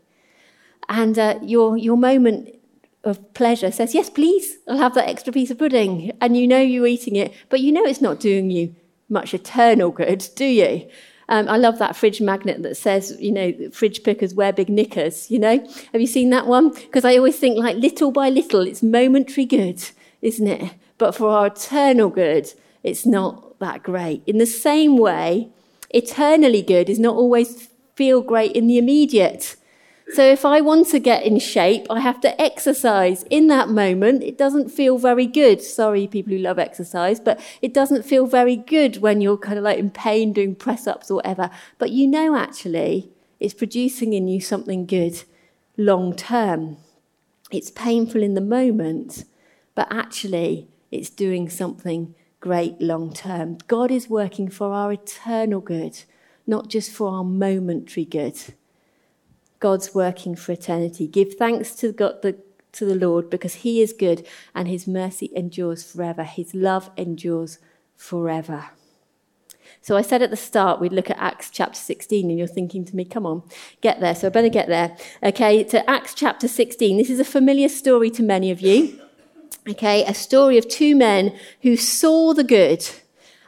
And 0.89 1.17
uh, 1.17 1.39
your, 1.41 1.77
your 1.77 1.95
moment 1.95 2.55
of 3.03 3.33
pleasure 3.33 3.71
says, 3.71 3.93
Yes, 3.93 4.09
please, 4.09 4.57
I'll 4.67 4.77
have 4.77 4.93
that 4.95 5.09
extra 5.09 5.33
piece 5.33 5.51
of 5.51 5.57
pudding. 5.57 6.11
And 6.21 6.37
you 6.37 6.47
know 6.47 6.59
you're 6.59 6.87
eating 6.87 7.15
it, 7.15 7.33
but 7.49 7.59
you 7.59 7.71
know 7.71 7.83
it's 7.83 8.01
not 8.01 8.19
doing 8.19 8.51
you 8.51 8.75
much 9.09 9.33
eternal 9.33 9.91
good, 9.91 10.27
do 10.35 10.45
you? 10.45 10.89
Um, 11.29 11.47
I 11.47 11.57
love 11.57 11.79
that 11.79 11.95
fridge 11.95 12.19
magnet 12.19 12.61
that 12.63 12.75
says, 12.75 13.15
you 13.19 13.31
know, 13.31 13.53
fridge 13.71 14.03
pickers 14.03 14.33
wear 14.33 14.51
big 14.51 14.69
knickers, 14.69 15.31
you 15.31 15.39
know? 15.39 15.65
Have 15.93 16.01
you 16.01 16.07
seen 16.07 16.29
that 16.31 16.45
one? 16.45 16.73
Because 16.73 17.05
I 17.05 17.15
always 17.15 17.37
think, 17.39 17.57
like, 17.57 17.77
little 17.77 18.11
by 18.11 18.29
little, 18.29 18.61
it's 18.61 18.83
momentary 18.83 19.45
good, 19.45 19.81
isn't 20.21 20.47
it? 20.47 20.73
But 20.97 21.15
for 21.15 21.29
our 21.29 21.47
eternal 21.47 22.09
good, 22.09 22.51
it's 22.83 23.05
not 23.05 23.57
that 23.59 23.81
great. 23.81 24.23
In 24.27 24.39
the 24.39 24.45
same 24.45 24.97
way, 24.97 25.49
eternally 25.91 26.61
good 26.61 26.89
is 26.89 26.99
not 26.99 27.15
always 27.15 27.69
feel 27.95 28.21
great 28.21 28.51
in 28.51 28.67
the 28.67 28.77
immediate. 28.77 29.55
So 30.13 30.25
if 30.25 30.43
I 30.43 30.59
want 30.59 30.87
to 30.89 30.99
get 30.99 31.23
in 31.23 31.39
shape, 31.39 31.87
I 31.89 32.01
have 32.01 32.19
to 32.21 32.41
exercise 32.41 33.23
in 33.29 33.47
that 33.47 33.69
moment. 33.69 34.23
It 34.23 34.37
doesn't 34.37 34.69
feel 34.69 34.97
very 34.97 35.25
good. 35.25 35.61
Sorry, 35.61 36.05
people 36.05 36.33
who 36.33 36.39
love 36.39 36.59
exercise, 36.59 37.21
but 37.21 37.39
it 37.61 37.73
doesn't 37.73 38.03
feel 38.03 38.25
very 38.25 38.57
good 38.57 38.97
when 38.97 39.21
you're 39.21 39.37
kind 39.37 39.57
of 39.57 39.63
like 39.63 39.79
in 39.79 39.89
pain 39.89 40.33
doing 40.33 40.55
press 40.55 40.85
ups 40.85 41.09
or 41.09 41.15
whatever. 41.15 41.49
But 41.77 41.91
you 41.91 42.07
know, 42.07 42.35
actually, 42.35 43.09
it's 43.39 43.53
producing 43.53 44.11
in 44.11 44.27
you 44.27 44.41
something 44.41 44.85
good 44.85 45.23
long 45.77 46.13
term. 46.13 46.77
It's 47.49 47.71
painful 47.71 48.21
in 48.21 48.33
the 48.33 48.41
moment, 48.41 49.23
but 49.75 49.87
actually, 49.89 50.67
it's 50.91 51.09
doing 51.09 51.49
something 51.49 52.15
great 52.41 52.81
long 52.81 53.13
term. 53.13 53.59
God 53.67 53.91
is 53.91 54.09
working 54.09 54.49
for 54.49 54.73
our 54.73 54.91
eternal 54.91 55.61
good, 55.61 56.03
not 56.45 56.67
just 56.67 56.91
for 56.91 57.09
our 57.09 57.23
momentary 57.23 58.03
good. 58.03 58.37
God's 59.61 59.95
working 59.95 60.35
for 60.35 60.51
eternity. 60.51 61.07
Give 61.07 61.33
thanks 61.35 61.73
to 61.75 61.93
God, 61.93 62.21
the, 62.21 62.35
to 62.73 62.83
the 62.83 62.95
Lord 62.95 63.29
because 63.29 63.55
he 63.55 63.81
is 63.81 63.93
good 63.93 64.27
and 64.53 64.67
his 64.67 64.87
mercy 64.87 65.31
endures 65.33 65.89
forever. 65.89 66.23
His 66.23 66.53
love 66.53 66.89
endures 66.97 67.59
forever. 67.95 68.71
So 69.79 69.95
I 69.95 70.01
said 70.01 70.21
at 70.21 70.31
the 70.31 70.37
start 70.37 70.81
we'd 70.81 70.91
look 70.91 71.09
at 71.09 71.17
Acts 71.17 71.49
chapter 71.49 71.79
16, 71.79 72.29
and 72.29 72.37
you're 72.37 72.47
thinking 72.47 72.85
to 72.85 72.95
me, 72.95 73.05
come 73.05 73.25
on, 73.25 73.43
get 73.81 73.99
there. 73.99 74.13
So 74.13 74.27
I 74.27 74.29
better 74.29 74.49
get 74.49 74.67
there. 74.67 74.97
Okay, 75.23 75.63
to 75.65 75.89
Acts 75.89 76.13
chapter 76.13 76.47
16. 76.47 76.97
This 76.97 77.09
is 77.09 77.19
a 77.19 77.25
familiar 77.25 77.69
story 77.69 78.09
to 78.11 78.23
many 78.23 78.51
of 78.51 78.61
you. 78.61 78.99
Okay, 79.69 80.03
a 80.05 80.13
story 80.13 80.57
of 80.57 80.67
two 80.67 80.95
men 80.95 81.37
who 81.61 81.77
saw 81.77 82.33
the 82.33 82.43
good 82.43 82.87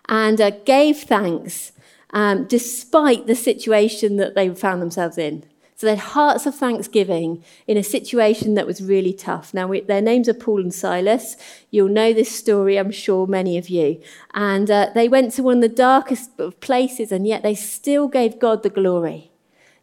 and 0.07 0.39
uh, 0.39 0.51
gave 0.65 0.97
thanks 0.97 1.71
um, 2.11 2.45
despite 2.45 3.25
the 3.25 3.35
situation 3.35 4.17
that 4.17 4.35
they 4.35 4.53
found 4.53 4.81
themselves 4.81 5.17
in. 5.17 5.43
So 5.83 5.89
had 5.89 5.99
hearts 5.99 6.45
of 6.45 6.55
thanksgiving 6.55 7.43
in 7.67 7.75
a 7.75 7.83
situation 7.83 8.53
that 8.53 8.65
was 8.65 8.81
really 8.81 9.11
tough. 9.11 9.53
Now, 9.53 9.67
we, 9.67 9.81
their 9.81 10.01
names 10.01 10.29
are 10.29 10.33
Paul 10.33 10.61
and 10.61 10.73
Silas. 10.73 11.35
You'll 11.71 11.89
know 11.89 12.13
this 12.13 12.33
story, 12.33 12.79
I'm 12.79 12.89
sure, 12.89 13.27
many 13.27 13.57
of 13.57 13.67
you. 13.67 14.01
And 14.33 14.71
uh, 14.71 14.91
they 14.95 15.09
went 15.09 15.33
to 15.33 15.43
one 15.43 15.57
of 15.57 15.61
the 15.61 15.67
darkest 15.67 16.39
of 16.39 16.57
places, 16.61 17.11
and 17.11 17.27
yet 17.27 17.43
they 17.43 17.53
still 17.53 18.07
gave 18.07 18.39
God 18.39 18.63
the 18.63 18.69
glory. 18.69 19.33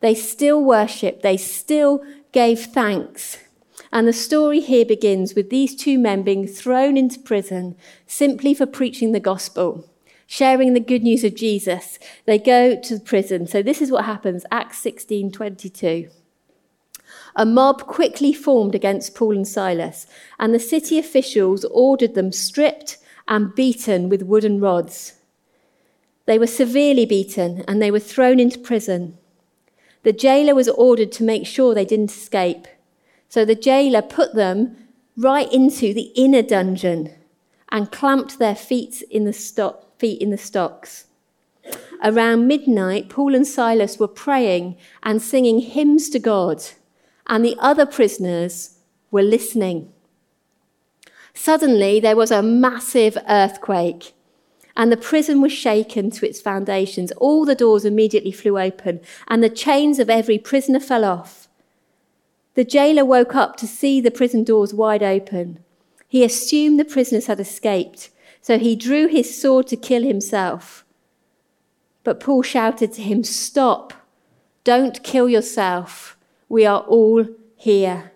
They 0.00 0.14
still 0.14 0.64
worshipped. 0.64 1.22
They 1.22 1.36
still 1.36 2.02
gave 2.32 2.60
thanks. 2.60 3.36
And 3.92 4.08
the 4.08 4.14
story 4.14 4.60
here 4.60 4.86
begins 4.86 5.34
with 5.34 5.50
these 5.50 5.76
two 5.76 5.98
men 5.98 6.22
being 6.22 6.46
thrown 6.46 6.96
into 6.96 7.20
prison 7.20 7.76
simply 8.06 8.54
for 8.54 8.64
preaching 8.64 9.12
the 9.12 9.20
gospel 9.20 9.89
sharing 10.30 10.74
the 10.74 10.80
good 10.80 11.02
news 11.02 11.24
of 11.24 11.34
Jesus. 11.34 11.98
They 12.24 12.38
go 12.38 12.80
to 12.80 12.94
the 12.94 13.04
prison. 13.04 13.48
So 13.48 13.64
this 13.64 13.82
is 13.82 13.90
what 13.90 14.04
happens 14.04 14.46
Acts 14.52 14.78
16 14.78 15.32
22. 15.32 16.08
A 17.34 17.44
mob 17.44 17.82
quickly 17.88 18.32
formed 18.32 18.76
against 18.76 19.16
Paul 19.16 19.34
and 19.34 19.48
Silas, 19.48 20.06
and 20.38 20.54
the 20.54 20.60
city 20.60 21.00
officials 21.00 21.64
ordered 21.64 22.14
them 22.14 22.30
stripped 22.30 22.98
and 23.26 23.52
beaten 23.56 24.08
with 24.08 24.22
wooden 24.22 24.60
rods. 24.60 25.14
They 26.26 26.38
were 26.38 26.46
severely 26.46 27.06
beaten 27.06 27.64
and 27.66 27.82
they 27.82 27.90
were 27.90 27.98
thrown 27.98 28.38
into 28.38 28.60
prison. 28.60 29.18
The 30.04 30.12
jailer 30.12 30.54
was 30.54 30.68
ordered 30.68 31.10
to 31.12 31.24
make 31.24 31.44
sure 31.44 31.74
they 31.74 31.84
didn't 31.84 32.12
escape. 32.12 32.68
So 33.28 33.44
the 33.44 33.56
jailer 33.56 34.02
put 34.02 34.36
them 34.36 34.76
right 35.16 35.52
into 35.52 35.92
the 35.92 36.12
inner 36.14 36.42
dungeon 36.42 37.16
and 37.70 37.90
clamped 37.90 38.38
their 38.38 38.54
feet 38.54 39.02
in 39.10 39.24
the 39.24 39.32
stock 39.32 39.89
feet 40.00 40.20
in 40.20 40.30
the 40.30 40.38
stocks. 40.38 41.04
Around 42.02 42.48
midnight, 42.48 43.10
Paul 43.10 43.34
and 43.34 43.46
Silas 43.46 43.98
were 43.98 44.08
praying 44.08 44.76
and 45.02 45.20
singing 45.20 45.60
hymns 45.60 46.08
to 46.10 46.18
God, 46.18 46.62
and 47.26 47.44
the 47.44 47.56
other 47.58 47.84
prisoners 47.84 48.78
were 49.10 49.22
listening. 49.22 49.92
Suddenly, 51.34 52.00
there 52.00 52.16
was 52.16 52.30
a 52.30 52.42
massive 52.42 53.18
earthquake, 53.28 54.14
and 54.74 54.90
the 54.90 54.96
prison 54.96 55.42
was 55.42 55.52
shaken 55.52 56.10
to 56.12 56.26
its 56.26 56.40
foundations. 56.40 57.12
All 57.12 57.44
the 57.44 57.54
doors 57.54 57.84
immediately 57.84 58.32
flew 58.32 58.58
open, 58.58 59.00
and 59.28 59.42
the 59.42 59.50
chains 59.50 59.98
of 59.98 60.08
every 60.08 60.38
prisoner 60.38 60.80
fell 60.80 61.04
off. 61.04 61.48
The 62.54 62.64
jailer 62.64 63.04
woke 63.04 63.34
up 63.34 63.56
to 63.56 63.66
see 63.66 64.00
the 64.00 64.10
prison 64.10 64.42
doors 64.42 64.72
wide 64.72 65.02
open. 65.02 65.62
He 66.08 66.24
assumed 66.24 66.80
the 66.80 66.84
prisoners 66.84 67.26
had 67.26 67.38
escaped 67.38 68.10
so 68.40 68.58
he 68.58 68.74
drew 68.74 69.06
his 69.06 69.40
sword 69.40 69.66
to 69.68 69.76
kill 69.76 70.02
himself. 70.02 70.84
But 72.04 72.20
Paul 72.20 72.42
shouted 72.42 72.92
to 72.94 73.02
him, 73.02 73.24
Stop! 73.24 73.92
Don't 74.64 75.02
kill 75.02 75.28
yourself. 75.28 76.16
We 76.48 76.66
are 76.66 76.80
all 76.80 77.26
here. 77.56 78.12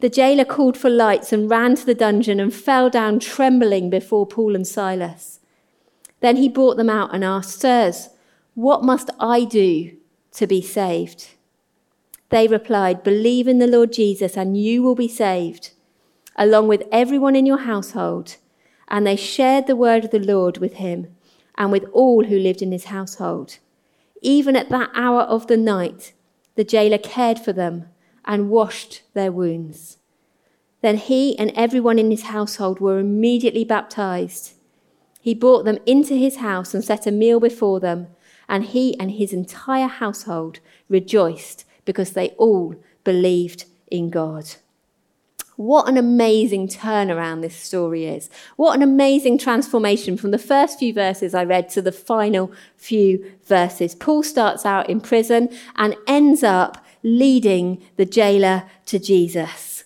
The 0.00 0.08
jailer 0.08 0.44
called 0.44 0.76
for 0.76 0.90
lights 0.90 1.32
and 1.32 1.50
ran 1.50 1.74
to 1.76 1.86
the 1.86 1.94
dungeon 1.94 2.38
and 2.38 2.54
fell 2.54 2.88
down 2.88 3.18
trembling 3.18 3.90
before 3.90 4.26
Paul 4.26 4.54
and 4.54 4.66
Silas. 4.66 5.40
Then 6.20 6.36
he 6.36 6.48
brought 6.48 6.76
them 6.76 6.90
out 6.90 7.14
and 7.14 7.24
asked, 7.24 7.60
Sirs, 7.60 8.10
what 8.54 8.82
must 8.82 9.10
I 9.20 9.44
do 9.44 9.96
to 10.32 10.46
be 10.46 10.62
saved? 10.62 11.30
They 12.30 12.46
replied, 12.46 13.02
Believe 13.02 13.48
in 13.48 13.58
the 13.58 13.66
Lord 13.66 13.92
Jesus 13.92 14.36
and 14.36 14.56
you 14.56 14.82
will 14.82 14.94
be 14.94 15.08
saved, 15.08 15.70
along 16.36 16.68
with 16.68 16.84
everyone 16.92 17.34
in 17.34 17.46
your 17.46 17.58
household 17.58 18.36
and 18.88 19.06
they 19.06 19.16
shared 19.16 19.66
the 19.66 19.76
word 19.76 20.04
of 20.04 20.10
the 20.10 20.18
Lord 20.18 20.58
with 20.58 20.74
him 20.74 21.14
and 21.56 21.70
with 21.70 21.84
all 21.92 22.24
who 22.24 22.38
lived 22.38 22.62
in 22.62 22.72
his 22.72 22.86
household. 22.86 23.58
Even 24.22 24.56
at 24.56 24.70
that 24.70 24.90
hour 24.94 25.22
of 25.22 25.46
the 25.46 25.56
night, 25.56 26.12
the 26.54 26.64
jailer 26.64 26.98
cared 26.98 27.38
for 27.38 27.52
them 27.52 27.88
and 28.24 28.50
washed 28.50 29.02
their 29.14 29.30
wounds. 29.32 29.98
Then 30.80 30.96
he 30.96 31.38
and 31.38 31.52
everyone 31.54 31.98
in 31.98 32.10
his 32.10 32.24
household 32.24 32.80
were 32.80 32.98
immediately 32.98 33.64
baptized. 33.64 34.54
He 35.20 35.34
brought 35.34 35.64
them 35.64 35.78
into 35.86 36.14
his 36.14 36.36
house 36.36 36.74
and 36.74 36.84
set 36.84 37.06
a 37.06 37.10
meal 37.10 37.40
before 37.40 37.80
them, 37.80 38.08
and 38.48 38.64
he 38.64 38.98
and 38.98 39.10
his 39.10 39.32
entire 39.32 39.88
household 39.88 40.60
rejoiced 40.88 41.64
because 41.84 42.12
they 42.12 42.30
all 42.30 42.76
believed 43.02 43.64
in 43.90 44.10
God. 44.10 44.54
What 45.58 45.88
an 45.88 45.96
amazing 45.96 46.68
turnaround 46.68 47.42
this 47.42 47.56
story 47.56 48.06
is. 48.06 48.30
What 48.54 48.76
an 48.76 48.82
amazing 48.82 49.38
transformation 49.38 50.16
from 50.16 50.30
the 50.30 50.38
first 50.38 50.78
few 50.78 50.92
verses 50.92 51.34
I 51.34 51.42
read 51.42 51.68
to 51.70 51.82
the 51.82 51.90
final 51.90 52.52
few 52.76 53.28
verses. 53.44 53.96
Paul 53.96 54.22
starts 54.22 54.64
out 54.64 54.88
in 54.88 55.00
prison 55.00 55.48
and 55.74 55.96
ends 56.06 56.44
up 56.44 56.86
leading 57.02 57.82
the 57.96 58.04
jailer 58.04 58.70
to 58.86 59.00
Jesus. 59.00 59.82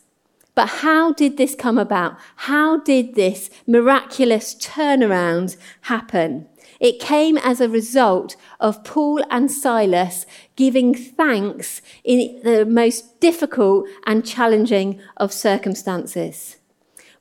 But 0.55 0.69
how 0.69 1.15
did 1.15 1.39
this 1.39 1.55
come 1.55 1.79
about? 1.79 2.19
How 2.37 2.81
did 2.81 3.15
this 3.15 3.49
miraculous 3.67 4.55
turnaround 4.55 5.57
happen? 5.81 6.49
It 6.83 6.99
came 6.99 7.39
as 7.39 7.61
a 7.61 7.69
result 7.69 8.35
of 8.59 8.83
Paul 8.83 9.23
and 9.31 9.53
Silas 9.53 10.27
giving 10.57 10.95
thanks 10.97 11.81
in 12.03 12.41
the 12.43 12.67
most 12.67 13.21
difficult 13.21 13.87
and 14.05 14.27
challenging 14.27 15.01
of 15.17 15.33
circumstances. 15.33 16.57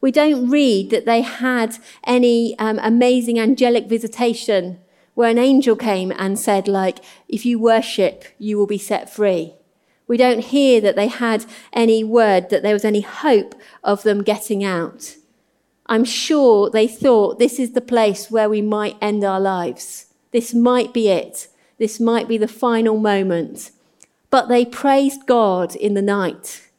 We 0.01 0.11
don't 0.11 0.49
read 0.49 0.89
that 0.89 1.05
they 1.05 1.21
had 1.21 1.77
any 2.07 2.57
um, 2.57 2.79
amazing 2.81 3.39
angelic 3.39 3.87
visitation 3.87 4.79
where 5.13 5.29
an 5.29 5.37
angel 5.37 5.75
came 5.75 6.11
and 6.17 6.39
said, 6.39 6.67
like, 6.67 6.97
if 7.27 7.45
you 7.45 7.59
worship, 7.59 8.25
you 8.39 8.57
will 8.57 8.65
be 8.65 8.79
set 8.79 9.13
free. 9.13 9.53
We 10.07 10.17
don't 10.17 10.39
hear 10.39 10.81
that 10.81 10.95
they 10.95 11.07
had 11.07 11.45
any 11.71 12.03
word 12.03 12.49
that 12.49 12.63
there 12.63 12.73
was 12.73 12.83
any 12.83 13.01
hope 13.01 13.53
of 13.83 14.01
them 14.01 14.23
getting 14.23 14.63
out. 14.63 15.17
I'm 15.91 16.05
sure 16.05 16.69
they 16.69 16.87
thought 16.87 17.37
this 17.37 17.59
is 17.59 17.73
the 17.73 17.81
place 17.81 18.31
where 18.31 18.49
we 18.49 18.61
might 18.61 18.95
end 19.01 19.25
our 19.25 19.41
lives. 19.41 20.05
This 20.31 20.53
might 20.53 20.93
be 20.93 21.09
it. 21.09 21.49
This 21.79 21.99
might 21.99 22.29
be 22.29 22.37
the 22.37 22.47
final 22.47 22.97
moment. 22.97 23.71
But 24.29 24.47
they 24.47 24.63
praised 24.63 25.25
God 25.25 25.75
in 25.75 25.93
the 25.93 26.01
night. 26.01 26.69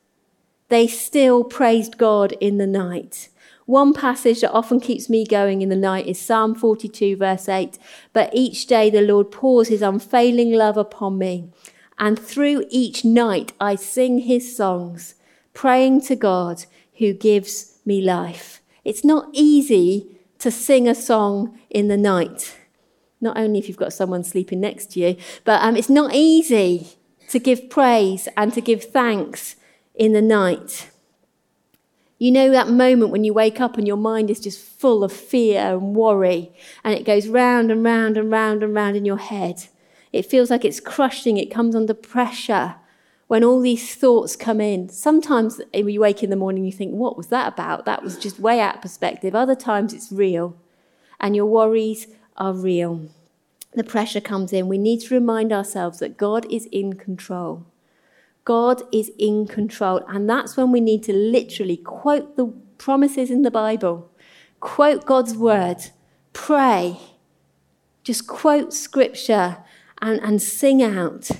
they 0.70 0.86
still 0.86 1.44
praised 1.44 1.98
God 1.98 2.32
in 2.40 2.56
the 2.56 2.66
night. 2.66 3.28
One 3.66 3.92
passage 3.92 4.40
that 4.40 4.52
often 4.52 4.80
keeps 4.80 5.10
me 5.10 5.26
going 5.26 5.60
in 5.60 5.68
the 5.68 5.76
night 5.76 6.06
is 6.06 6.18
Psalm 6.18 6.54
42, 6.54 7.18
verse 7.18 7.50
8. 7.50 7.78
But 8.14 8.30
each 8.32 8.66
day 8.66 8.88
the 8.88 9.02
Lord 9.02 9.30
pours 9.30 9.68
his 9.68 9.82
unfailing 9.82 10.52
love 10.54 10.78
upon 10.78 11.18
me. 11.18 11.50
And 11.98 12.18
through 12.18 12.64
each 12.70 13.04
night 13.04 13.52
I 13.60 13.74
sing 13.74 14.20
his 14.20 14.56
songs, 14.56 15.16
praying 15.52 16.00
to 16.06 16.16
God 16.16 16.64
who 16.94 17.12
gives 17.12 17.76
me 17.84 18.00
life. 18.00 18.61
It's 18.84 19.04
not 19.04 19.28
easy 19.32 20.18
to 20.38 20.50
sing 20.50 20.88
a 20.88 20.94
song 20.94 21.58
in 21.70 21.88
the 21.88 21.96
night. 21.96 22.56
Not 23.20 23.38
only 23.38 23.58
if 23.58 23.68
you've 23.68 23.76
got 23.76 23.92
someone 23.92 24.24
sleeping 24.24 24.60
next 24.60 24.92
to 24.92 25.00
you, 25.00 25.16
but 25.44 25.62
um, 25.62 25.76
it's 25.76 25.88
not 25.90 26.14
easy 26.14 26.88
to 27.28 27.38
give 27.38 27.70
praise 27.70 28.28
and 28.36 28.52
to 28.52 28.60
give 28.60 28.84
thanks 28.84 29.56
in 29.94 30.12
the 30.12 30.22
night. 30.22 30.90
You 32.18 32.30
know 32.30 32.50
that 32.50 32.68
moment 32.68 33.10
when 33.10 33.24
you 33.24 33.32
wake 33.32 33.60
up 33.60 33.76
and 33.76 33.86
your 33.86 33.96
mind 33.96 34.30
is 34.30 34.40
just 34.40 34.60
full 34.60 35.02
of 35.02 35.12
fear 35.12 35.60
and 35.60 35.94
worry, 35.94 36.52
and 36.84 36.94
it 36.94 37.04
goes 37.04 37.28
round 37.28 37.70
and 37.70 37.84
round 37.84 38.16
and 38.16 38.30
round 38.30 38.62
and 38.62 38.74
round 38.74 38.96
in 38.96 39.04
your 39.04 39.18
head. 39.18 39.64
It 40.12 40.26
feels 40.26 40.50
like 40.50 40.64
it's 40.64 40.80
crushing, 40.80 41.36
it 41.36 41.50
comes 41.50 41.74
under 41.74 41.94
pressure 41.94 42.76
when 43.32 43.42
all 43.42 43.62
these 43.62 43.94
thoughts 43.94 44.36
come 44.36 44.60
in. 44.60 44.90
Sometimes 44.90 45.58
you 45.72 46.00
wake 46.00 46.22
in 46.22 46.28
the 46.28 46.36
morning, 46.36 46.66
you 46.66 46.70
think, 46.70 46.92
What 46.92 47.16
was 47.16 47.28
that 47.28 47.50
about? 47.50 47.86
That 47.86 48.02
was 48.02 48.18
just 48.18 48.38
way 48.38 48.60
out 48.60 48.74
of 48.74 48.82
perspective. 48.82 49.34
Other 49.34 49.54
times 49.54 49.94
it's 49.94 50.12
real, 50.12 50.54
and 51.18 51.34
your 51.34 51.46
worries 51.46 52.08
are 52.36 52.52
real. 52.52 53.08
The 53.72 53.84
pressure 53.84 54.20
comes 54.20 54.52
in. 54.52 54.68
We 54.68 54.76
need 54.76 55.00
to 55.00 55.14
remind 55.14 55.50
ourselves 55.50 56.00
that 56.00 56.18
God 56.18 56.44
is 56.52 56.66
in 56.66 56.96
control. 56.96 57.64
God 58.44 58.82
is 58.92 59.10
in 59.18 59.46
control. 59.46 60.04
And 60.08 60.28
that's 60.28 60.58
when 60.58 60.70
we 60.70 60.82
need 60.82 61.02
to 61.04 61.14
literally 61.14 61.78
quote 61.78 62.36
the 62.36 62.52
promises 62.76 63.30
in 63.30 63.40
the 63.40 63.50
Bible, 63.50 64.10
quote 64.60 65.06
God's 65.06 65.34
word, 65.34 65.78
pray, 66.34 66.98
just 68.04 68.26
quote 68.26 68.74
scripture 68.74 69.56
and, 70.02 70.20
and 70.20 70.42
sing 70.42 70.82
out. 70.82 71.30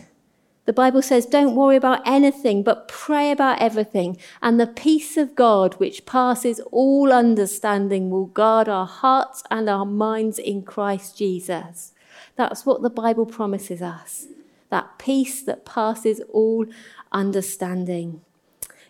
The 0.65 0.73
Bible 0.73 1.03
says, 1.03 1.27
don't 1.27 1.57
worry 1.57 1.75
about 1.75 2.07
anything, 2.07 2.63
but 2.63 2.87
pray 2.87 3.33
about 3.33 3.61
everything. 3.61 4.17
And 4.41 4.61
the 4.61 4.67
peace 4.67 5.17
of 5.17 5.35
God, 5.35 5.75
which 5.75 6.07
passes 6.07 6.61
all 6.71 7.13
understanding, 7.13 8.11
will 8.11 8.27
guard 8.27 8.69
our 8.69 8.87
hearts 8.87 9.43
and 9.51 9.69
our 9.69 9.85
minds 9.85 10.39
in 10.39 10.63
Christ 10.63 11.19
Jesus. 11.19 11.93
That's 12.37 12.65
what 12.65 12.83
the 12.83 12.91
Bible 12.91 13.27
promises 13.27 13.83
us 13.83 14.29
that 14.73 14.99
peace 14.99 15.43
that 15.43 15.67
passes 15.67 16.23
all 16.33 16.65
understanding. 17.13 18.23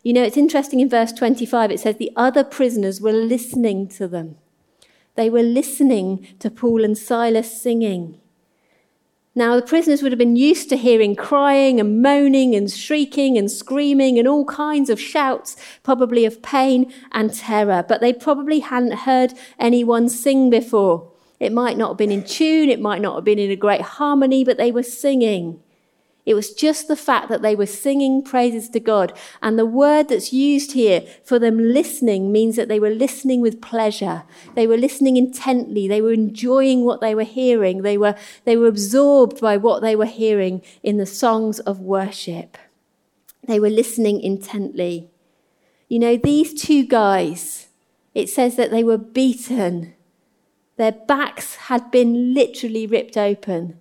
You 0.05 0.13
know, 0.13 0.23
it's 0.23 0.37
interesting 0.37 0.79
in 0.79 0.89
verse 0.89 1.13
25, 1.13 1.73
it 1.73 1.81
says, 1.81 1.97
The 1.97 2.13
other 2.15 2.45
prisoners 2.45 3.01
were 3.01 3.13
listening 3.13 3.89
to 3.89 4.07
them. 4.07 4.37
They 5.17 5.29
were 5.29 5.43
listening 5.43 6.29
to 6.39 6.51
Paul 6.51 6.85
and 6.85 6.97
Silas 6.97 7.61
singing. 7.61 8.21
Now, 9.35 9.57
the 9.57 9.63
prisoners 9.63 10.03
would 10.03 10.13
have 10.13 10.19
been 10.19 10.37
used 10.37 10.69
to 10.69 10.77
hearing 10.77 11.17
crying 11.17 11.81
and 11.81 12.03
moaning 12.03 12.55
and 12.55 12.71
shrieking 12.71 13.39
and 13.39 13.51
screaming 13.51 14.19
and 14.19 14.29
all 14.29 14.45
kinds 14.45 14.91
of 14.91 15.01
shouts, 15.01 15.57
probably 15.83 16.27
of 16.27 16.43
pain 16.43 16.93
and 17.13 17.33
terror, 17.33 17.83
but 17.89 18.03
they 18.03 18.13
probably 18.13 18.59
hadn't 18.59 18.93
heard 18.93 19.33
anyone 19.59 20.11
sing 20.11 20.51
before. 20.51 21.11
It 21.41 21.51
might 21.51 21.79
not 21.79 21.89
have 21.89 21.97
been 21.97 22.13
in 22.13 22.25
tune, 22.25 22.69
it 22.69 22.81
might 22.81 23.01
not 23.01 23.15
have 23.15 23.25
been 23.25 23.39
in 23.39 23.51
a 23.51 23.57
great 23.57 23.81
harmony, 23.81 24.45
but 24.45 24.59
they 24.59 24.71
were 24.71 24.83
singing. 24.83 25.61
It 26.25 26.35
was 26.35 26.55
just 26.55 26.87
the 26.87 26.97
fact 26.97 27.29
that 27.31 27.43
they 27.43 27.57
were 27.57 27.67
singing 27.67 28.23
praises 28.23 28.69
to 28.71 28.81
God. 28.81 29.13
And 29.43 29.59
the 29.59 29.67
word 29.67 30.09
that's 30.09 30.33
used 30.33 30.73
here 30.73 31.03
for 31.25 31.41
them 31.41 31.59
listening 31.59 32.31
means 32.31 32.55
that 32.55 32.69
they 32.69 32.79
were 32.79 32.91
listening 32.91 33.41
with 33.41 33.61
pleasure. 33.61 34.23
They 34.55 34.69
were 34.69 34.77
listening 34.77 35.17
intently. 35.17 35.89
They 35.89 36.01
were 36.01 36.13
enjoying 36.13 36.85
what 36.85 37.01
they 37.01 37.17
were 37.17 37.25
hearing. 37.25 37.83
They 37.83 37.99
were, 37.99 38.15
they 38.45 38.57
were 38.57 38.69
absorbed 38.69 39.41
by 39.41 39.57
what 39.57 39.83
they 39.83 39.97
were 39.97 40.07
hearing 40.07 40.63
in 40.85 40.97
the 40.97 41.07
songs 41.07 41.59
of 41.61 41.81
worship. 41.81 42.57
They 43.49 43.59
were 43.59 43.71
listening 43.71 44.21
intently. 44.21 45.11
You 45.89 45.99
know, 45.99 46.17
these 46.17 46.55
two 46.55 46.87
guys, 46.87 47.67
it 48.15 48.29
says 48.29 48.55
that 48.55 48.71
they 48.71 48.85
were 48.85 48.97
beaten. 48.97 49.95
Their 50.77 50.93
backs 50.93 51.57
had 51.57 51.91
been 51.91 52.33
literally 52.33 52.87
ripped 52.87 53.17
open. 53.17 53.81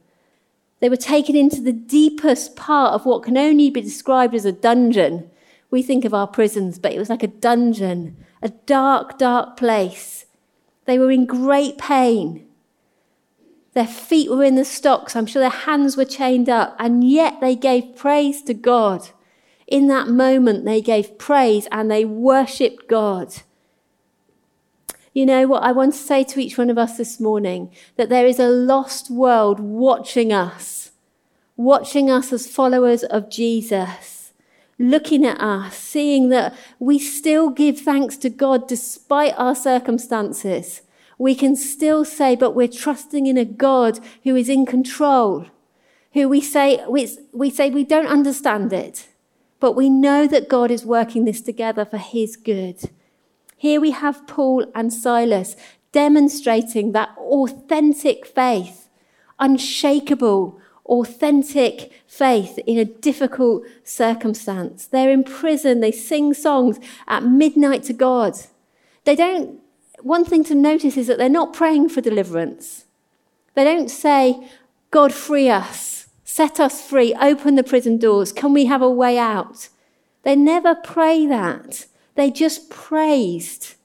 They 0.82 0.90
were 0.90 0.98
taken 0.98 1.36
into 1.36 1.62
the 1.62 1.72
deepest 1.72 2.56
part 2.56 2.94
of 2.94 3.06
what 3.06 3.24
can 3.24 3.38
only 3.38 3.70
be 3.70 3.82
described 3.82 4.34
as 4.34 4.46
a 4.46 4.52
dungeon. 4.52 5.30
We 5.70 5.84
think 5.84 6.04
of 6.04 6.14
our 6.14 6.28
prisons, 6.28 6.80
but 6.80 6.92
it 6.92 7.00
was 7.00 7.10
like 7.10 7.24
a 7.24 7.28
dungeon, 7.28 8.18
a 8.42 8.50
dark, 8.50 9.18
dark 9.18 9.56
place. 9.56 10.26
They 10.86 10.98
were 10.98 11.12
in 11.12 11.28
great 11.28 11.78
pain. 11.78 12.48
Their 13.74 13.88
feet 13.88 14.30
were 14.30 14.44
in 14.44 14.56
the 14.56 14.66
stocks. 14.66 15.16
I'm 15.16 15.28
sure 15.28 15.40
their 15.40 15.50
hands 15.50 15.96
were 15.96 16.04
chained 16.04 16.50
up. 16.50 16.76
And 16.80 17.10
yet 17.10 17.40
they 17.40 17.56
gave 17.56 17.96
praise 17.96 18.42
to 18.44 18.54
God. 18.54 19.12
In 19.68 19.88
that 19.88 20.10
moment, 20.10 20.66
they 20.66 20.82
gave 20.82 21.18
praise 21.18 21.68
and 21.72 21.90
they 21.90 22.04
worshipped 22.04 22.90
God. 22.90 23.36
You 25.14 25.26
know 25.26 25.46
what 25.46 25.64
I 25.64 25.74
want 25.74 25.94
to 25.94 26.00
say 26.00 26.24
to 26.24 26.40
each 26.40 26.58
one 26.58 26.70
of 26.70 26.78
us 26.78 26.98
this 26.98 27.20
morning? 27.20 27.72
That 27.98 28.08
there 28.08 28.26
is 28.26 28.40
a 28.40 28.48
lost 28.48 29.12
world 29.12 29.60
watching 29.60 30.32
us, 30.32 30.92
watching 31.58 32.10
us 32.10 32.32
as 32.32 32.48
followers 32.48 33.04
of 33.04 33.30
Jesus, 33.30 34.32
looking 34.80 35.26
at 35.26 35.42
us, 35.42 35.76
seeing 35.76 36.30
that 36.30 36.56
we 36.80 36.98
still 36.98 37.50
give 37.50 37.80
thanks 37.80 38.16
to 38.18 38.30
God 38.30 38.70
despite 38.70 39.34
our 39.38 39.54
circumstances. 39.54 40.82
We 41.18 41.36
can 41.36 41.58
still 41.58 42.06
say, 42.06 42.38
but 42.38 42.56
we're 42.56 42.70
trusting 42.70 43.26
in 43.26 43.38
a 43.38 43.46
God 43.46 44.00
who 44.24 44.38
is 44.38 44.48
in 44.48 44.66
control, 44.66 45.46
who 46.14 46.30
we 46.30 46.40
say, 46.40 46.84
we, 46.88 47.18
we 47.34 47.50
say 47.50 47.70
we 47.70 47.84
don't 47.84 48.08
understand 48.08 48.72
it, 48.72 49.10
but 49.60 49.74
we 49.74 49.90
know 49.90 50.26
that 50.26 50.48
God 50.48 50.72
is 50.72 50.86
working 50.86 51.26
this 51.26 51.42
together 51.42 51.84
for 51.84 51.98
his 51.98 52.38
good. 52.38 52.90
Here 53.62 53.80
we 53.80 53.92
have 53.92 54.26
Paul 54.26 54.66
and 54.74 54.92
Silas 54.92 55.56
demonstrating 55.92 56.94
that 56.94 57.10
authentic 57.16 58.26
faith, 58.26 58.90
unshakable, 59.38 60.60
authentic 60.88 61.92
faith 62.08 62.58
in 62.66 62.80
a 62.80 62.86
difficult 62.86 63.64
circumstance. 63.84 64.88
They're 64.88 65.12
in 65.12 65.24
prison, 65.24 65.80
they 65.80 65.92
sing 65.92 66.34
songs 66.34 66.80
at 67.08 67.22
midnight 67.22 67.84
to 67.84 67.94
God. 67.94 68.34
They 69.04 69.16
don't, 69.16 69.60
one 70.00 70.26
thing 70.26 70.44
to 70.46 70.56
notice 70.56 70.98
is 70.98 71.06
that 71.06 71.20
they're 71.20 71.30
not 71.30 71.54
praying 71.54 71.90
for 71.90 72.02
deliverance. 72.02 72.86
They 73.54 73.64
don't 73.64 73.92
say, 73.92 74.50
God, 74.90 75.14
free 75.14 75.50
us, 75.50 76.08
set 76.24 76.60
us 76.60 76.82
free, 76.82 77.14
open 77.22 77.54
the 77.54 77.64
prison 77.64 78.00
doors, 78.00 78.34
can 78.34 78.54
we 78.54 78.66
have 78.66 78.82
a 78.82 78.90
way 78.90 79.20
out? 79.20 79.70
They 80.24 80.36
never 80.36 80.74
pray 80.74 81.28
that. 81.28 81.86
They 82.16 82.32
just 82.32 82.70
praised. 82.70 83.76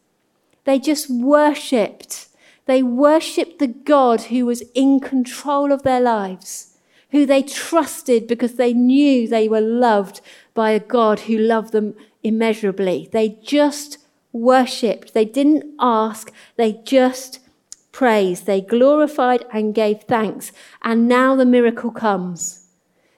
They 0.64 0.78
just 0.78 1.08
worshipped. 1.10 2.28
They 2.66 2.82
worshipped 2.82 3.58
the 3.58 3.68
God 3.68 4.22
who 4.22 4.46
was 4.46 4.62
in 4.74 5.00
control 5.00 5.72
of 5.72 5.82
their 5.82 6.00
lives, 6.00 6.76
who 7.10 7.24
they 7.24 7.42
trusted 7.42 8.26
because 8.26 8.54
they 8.54 8.72
knew 8.72 9.28
they 9.28 9.48
were 9.48 9.60
loved 9.60 10.20
by 10.54 10.72
a 10.72 10.80
God 10.80 11.20
who 11.20 11.38
loved 11.38 11.72
them 11.72 11.94
immeasurably. 12.24 13.08
They 13.12 13.38
just 13.42 13.98
worshipped. 14.32 15.14
They 15.14 15.24
didn't 15.24 15.74
ask, 15.78 16.32
they 16.56 16.80
just 16.84 17.38
praised. 17.92 18.46
They 18.46 18.60
glorified 18.60 19.44
and 19.52 19.74
gave 19.74 20.02
thanks. 20.02 20.52
And 20.82 21.08
now 21.08 21.36
the 21.36 21.46
miracle 21.46 21.92
comes 21.92 22.65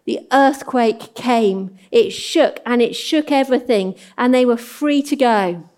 the 0.09 0.27
earthquake 0.33 1.15
came. 1.15 1.77
It 1.91 2.13
shook 2.13 2.61
and 2.65 2.81
it 2.81 2.97
shook 2.97 3.31
everything, 3.31 3.95
and 4.17 4.33
they 4.33 4.47
were 4.47 4.57
free 4.57 5.03
to 5.03 5.15
go. 5.15 5.69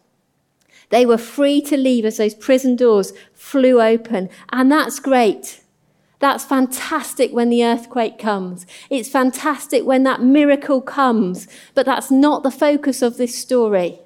They 0.90 1.04
were 1.04 1.18
free 1.18 1.60
to 1.62 1.76
leave 1.76 2.04
as 2.04 2.18
those 2.18 2.34
prison 2.34 2.76
doors 2.76 3.12
flew 3.34 3.82
open. 3.82 4.28
And 4.52 4.70
that's 4.70 5.00
great. 5.00 5.62
That's 6.20 6.44
fantastic 6.44 7.32
when 7.32 7.50
the 7.50 7.64
earthquake 7.64 8.20
comes. 8.20 8.66
It's 8.88 9.08
fantastic 9.08 9.84
when 9.84 10.04
that 10.04 10.22
miracle 10.22 10.80
comes. 10.80 11.48
But 11.74 11.86
that's 11.86 12.12
not 12.12 12.44
the 12.44 12.52
focus 12.52 13.02
of 13.02 13.16
this 13.16 13.36
story. 13.36 13.98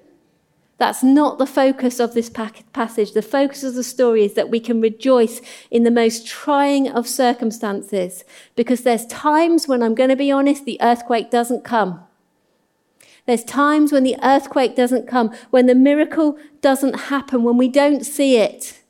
That's 0.77 1.05
not 1.05 1.39
the 1.39 1.47
focus 1.47 2.01
of 2.01 2.15
this 2.15 2.29
passage. 2.29 3.13
The 3.13 3.23
focus 3.23 3.63
of 3.63 3.75
the 3.75 3.85
story 3.85 4.25
is 4.25 4.35
that 4.35 4.51
we 4.51 4.59
can 4.59 4.81
rejoice 4.81 5.41
in 5.71 5.85
the 5.85 5.91
most 5.91 6.27
trying 6.27 6.89
of 6.89 7.07
circumstances 7.07 8.25
because 8.57 8.83
there's 8.83 9.07
times 9.07 9.69
when 9.69 9.83
I'm 9.83 9.95
going 9.95 10.11
to 10.11 10.17
be 10.17 10.33
honest, 10.33 10.65
the 10.65 10.81
earthquake 10.83 11.31
doesn't 11.31 11.65
come. 11.65 12.03
There's 13.27 13.45
times 13.45 13.93
when 13.93 14.03
the 14.03 14.17
earthquake 14.23 14.77
doesn't 14.77 15.09
come, 15.09 15.33
when 15.51 15.67
the 15.67 15.75
miracle 15.75 16.39
doesn't 16.61 16.95
happen, 16.95 17.43
when 17.43 17.57
we 17.57 17.69
don't 17.69 18.05
see 18.05 18.37
it, 18.37 18.83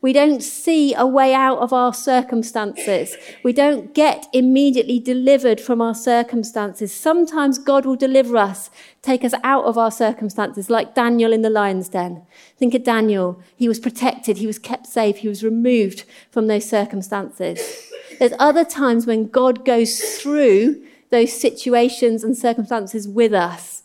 We 0.00 0.12
don't 0.12 0.42
see 0.44 0.94
a 0.94 1.04
way 1.04 1.34
out 1.34 1.58
of 1.58 1.72
our 1.72 1.92
circumstances. 1.92 3.16
We 3.42 3.52
don't 3.52 3.94
get 3.94 4.28
immediately 4.32 5.00
delivered 5.00 5.60
from 5.60 5.80
our 5.80 5.94
circumstances. 5.94 6.94
Sometimes 6.94 7.58
God 7.58 7.84
will 7.84 7.96
deliver 7.96 8.36
us, 8.36 8.70
take 9.02 9.24
us 9.24 9.34
out 9.42 9.64
of 9.64 9.76
our 9.76 9.90
circumstances, 9.90 10.70
like 10.70 10.94
Daniel 10.94 11.32
in 11.32 11.42
the 11.42 11.50
lion's 11.50 11.88
den. 11.88 12.22
Think 12.56 12.74
of 12.74 12.84
Daniel. 12.84 13.42
He 13.56 13.66
was 13.66 13.80
protected, 13.80 14.38
he 14.38 14.46
was 14.46 14.60
kept 14.60 14.86
safe, 14.86 15.16
he 15.16 15.28
was 15.28 15.42
removed 15.42 16.04
from 16.30 16.46
those 16.46 16.68
circumstances. 16.68 17.90
There's 18.20 18.34
other 18.38 18.64
times 18.64 19.04
when 19.04 19.26
God 19.26 19.64
goes 19.64 19.98
through 19.98 20.80
those 21.10 21.32
situations 21.32 22.22
and 22.22 22.36
circumstances 22.36 23.08
with 23.08 23.32
us. 23.34 23.82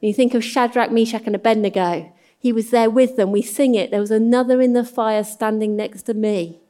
You 0.00 0.14
think 0.14 0.34
of 0.34 0.44
Shadrach, 0.44 0.92
Meshach, 0.92 1.22
and 1.26 1.34
Abednego. 1.34 2.12
He 2.38 2.52
was 2.52 2.70
there 2.70 2.90
with 2.90 3.16
them. 3.16 3.32
We 3.32 3.42
sing 3.42 3.74
it. 3.74 3.90
There 3.90 4.00
was 4.00 4.10
another 4.10 4.60
in 4.60 4.72
the 4.72 4.84
fire 4.84 5.24
standing 5.24 5.76
next 5.76 6.02
to 6.02 6.14
me. 6.14 6.60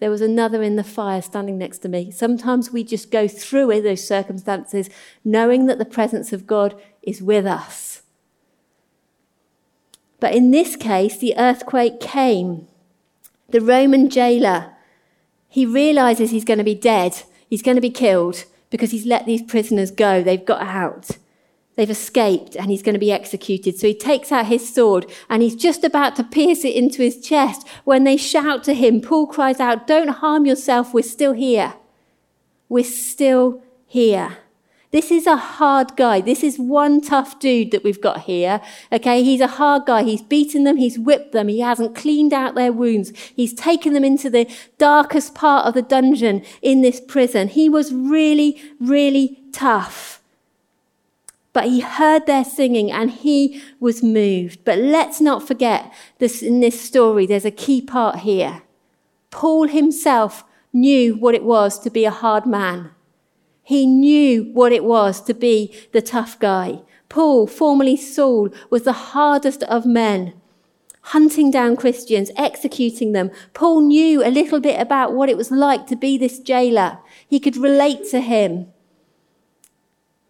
There 0.00 0.10
was 0.10 0.20
another 0.20 0.62
in 0.62 0.74
the 0.74 0.82
fire 0.82 1.22
standing 1.22 1.58
next 1.58 1.78
to 1.78 1.88
me. 1.88 2.10
Sometimes 2.10 2.72
we 2.72 2.82
just 2.82 3.12
go 3.12 3.28
through 3.28 3.70
it, 3.70 3.82
those 3.82 4.06
circumstances, 4.06 4.90
knowing 5.24 5.66
that 5.66 5.78
the 5.78 5.84
presence 5.84 6.32
of 6.32 6.46
God 6.46 6.74
is 7.02 7.22
with 7.22 7.46
us. 7.46 8.02
But 10.18 10.34
in 10.34 10.50
this 10.50 10.74
case, 10.74 11.18
the 11.18 11.36
earthquake 11.38 12.00
came. 12.00 12.66
The 13.50 13.60
Roman 13.60 14.10
jailer, 14.10 14.72
he 15.48 15.66
realizes 15.66 16.30
he's 16.30 16.44
going 16.44 16.58
to 16.58 16.64
be 16.64 16.74
dead. 16.74 17.22
He's 17.48 17.62
going 17.62 17.76
to 17.76 17.80
be 17.80 17.90
killed 17.90 18.44
because 18.70 18.90
he's 18.90 19.06
let 19.06 19.26
these 19.26 19.42
prisoners 19.42 19.90
go. 19.90 20.22
They've 20.22 20.44
got 20.44 20.62
out. 20.62 21.10
They've 21.74 21.90
escaped 21.90 22.54
and 22.54 22.70
he's 22.70 22.82
going 22.82 22.94
to 22.94 22.98
be 22.98 23.12
executed. 23.12 23.78
So 23.78 23.86
he 23.86 23.94
takes 23.94 24.30
out 24.30 24.46
his 24.46 24.72
sword 24.72 25.10
and 25.30 25.42
he's 25.42 25.56
just 25.56 25.84
about 25.84 26.16
to 26.16 26.24
pierce 26.24 26.64
it 26.64 26.74
into 26.74 27.02
his 27.02 27.20
chest 27.20 27.66
when 27.84 28.04
they 28.04 28.16
shout 28.16 28.62
to 28.64 28.74
him. 28.74 29.00
Paul 29.00 29.26
cries 29.26 29.58
out, 29.58 29.86
Don't 29.86 30.08
harm 30.08 30.44
yourself. 30.44 30.92
We're 30.92 31.02
still 31.02 31.32
here. 31.32 31.74
We're 32.68 32.84
still 32.84 33.62
here. 33.86 34.38
This 34.90 35.10
is 35.10 35.26
a 35.26 35.36
hard 35.36 35.96
guy. 35.96 36.20
This 36.20 36.42
is 36.42 36.58
one 36.58 37.00
tough 37.00 37.40
dude 37.40 37.70
that 37.70 37.82
we've 37.82 38.00
got 38.00 38.20
here. 38.20 38.60
Okay. 38.92 39.22
He's 39.22 39.40
a 39.40 39.46
hard 39.46 39.86
guy. 39.86 40.02
He's 40.02 40.20
beaten 40.20 40.64
them. 40.64 40.76
He's 40.76 40.98
whipped 40.98 41.32
them. 41.32 41.48
He 41.48 41.60
hasn't 41.60 41.96
cleaned 41.96 42.34
out 42.34 42.54
their 42.54 42.72
wounds. 42.72 43.10
He's 43.34 43.54
taken 43.54 43.94
them 43.94 44.04
into 44.04 44.28
the 44.28 44.46
darkest 44.76 45.34
part 45.34 45.66
of 45.66 45.72
the 45.72 45.80
dungeon 45.80 46.44
in 46.60 46.82
this 46.82 47.00
prison. 47.00 47.48
He 47.48 47.70
was 47.70 47.94
really, 47.94 48.60
really 48.78 49.40
tough. 49.52 50.21
But 51.52 51.64
he 51.64 51.80
heard 51.80 52.26
their 52.26 52.44
singing 52.44 52.90
and 52.90 53.10
he 53.10 53.62
was 53.78 54.02
moved. 54.02 54.64
But 54.64 54.78
let's 54.78 55.20
not 55.20 55.46
forget 55.46 55.92
this 56.18 56.42
in 56.42 56.60
this 56.60 56.80
story, 56.80 57.26
there's 57.26 57.44
a 57.44 57.50
key 57.50 57.82
part 57.82 58.20
here. 58.20 58.62
Paul 59.30 59.68
himself 59.68 60.44
knew 60.72 61.14
what 61.14 61.34
it 61.34 61.44
was 61.44 61.78
to 61.80 61.90
be 61.90 62.04
a 62.04 62.10
hard 62.10 62.46
man. 62.46 62.90
He 63.62 63.86
knew 63.86 64.44
what 64.52 64.72
it 64.72 64.84
was 64.84 65.20
to 65.22 65.34
be 65.34 65.74
the 65.92 66.02
tough 66.02 66.38
guy. 66.38 66.80
Paul, 67.08 67.46
formerly 67.46 67.96
Saul, 67.96 68.48
was 68.70 68.82
the 68.84 68.92
hardest 68.92 69.62
of 69.64 69.84
men, 69.84 70.32
hunting 71.02 71.50
down 71.50 71.76
Christians, 71.76 72.30
executing 72.36 73.12
them. 73.12 73.30
Paul 73.52 73.82
knew 73.82 74.24
a 74.24 74.30
little 74.30 74.60
bit 74.60 74.80
about 74.80 75.12
what 75.12 75.28
it 75.28 75.36
was 75.36 75.50
like 75.50 75.86
to 75.88 75.96
be 75.96 76.16
this 76.16 76.38
jailer. 76.38 76.98
He 77.28 77.38
could 77.38 77.56
relate 77.56 78.08
to 78.10 78.20
him. 78.20 78.71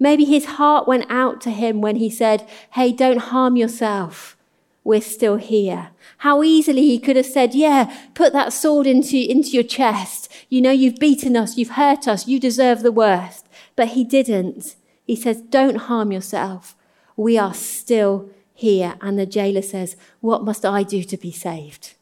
Maybe 0.02 0.24
his 0.24 0.56
heart 0.58 0.88
went 0.88 1.06
out 1.08 1.40
to 1.42 1.50
him 1.50 1.80
when 1.80 1.94
he 1.94 2.10
said, 2.10 2.48
Hey, 2.72 2.90
don't 2.90 3.18
harm 3.18 3.54
yourself. 3.54 4.36
We're 4.82 5.00
still 5.00 5.36
here. 5.36 5.90
How 6.18 6.42
easily 6.42 6.82
he 6.82 6.98
could 6.98 7.14
have 7.14 7.24
said, 7.24 7.54
Yeah, 7.54 7.84
put 8.12 8.32
that 8.32 8.52
sword 8.52 8.88
into, 8.88 9.16
into 9.16 9.50
your 9.50 9.62
chest. 9.62 10.28
You 10.48 10.60
know, 10.60 10.72
you've 10.72 10.96
beaten 10.96 11.36
us, 11.36 11.56
you've 11.56 11.76
hurt 11.82 12.08
us, 12.08 12.26
you 12.26 12.40
deserve 12.40 12.82
the 12.82 12.90
worst. 12.90 13.46
But 13.76 13.90
he 13.90 14.02
didn't. 14.02 14.74
He 15.04 15.14
says, 15.14 15.40
Don't 15.40 15.76
harm 15.76 16.10
yourself. 16.10 16.74
We 17.16 17.38
are 17.38 17.54
still 17.54 18.28
here. 18.54 18.96
And 19.00 19.16
the 19.16 19.24
jailer 19.24 19.62
says, 19.62 19.94
What 20.20 20.42
must 20.42 20.66
I 20.66 20.82
do 20.82 21.04
to 21.04 21.16
be 21.16 21.30
saved? 21.30 21.94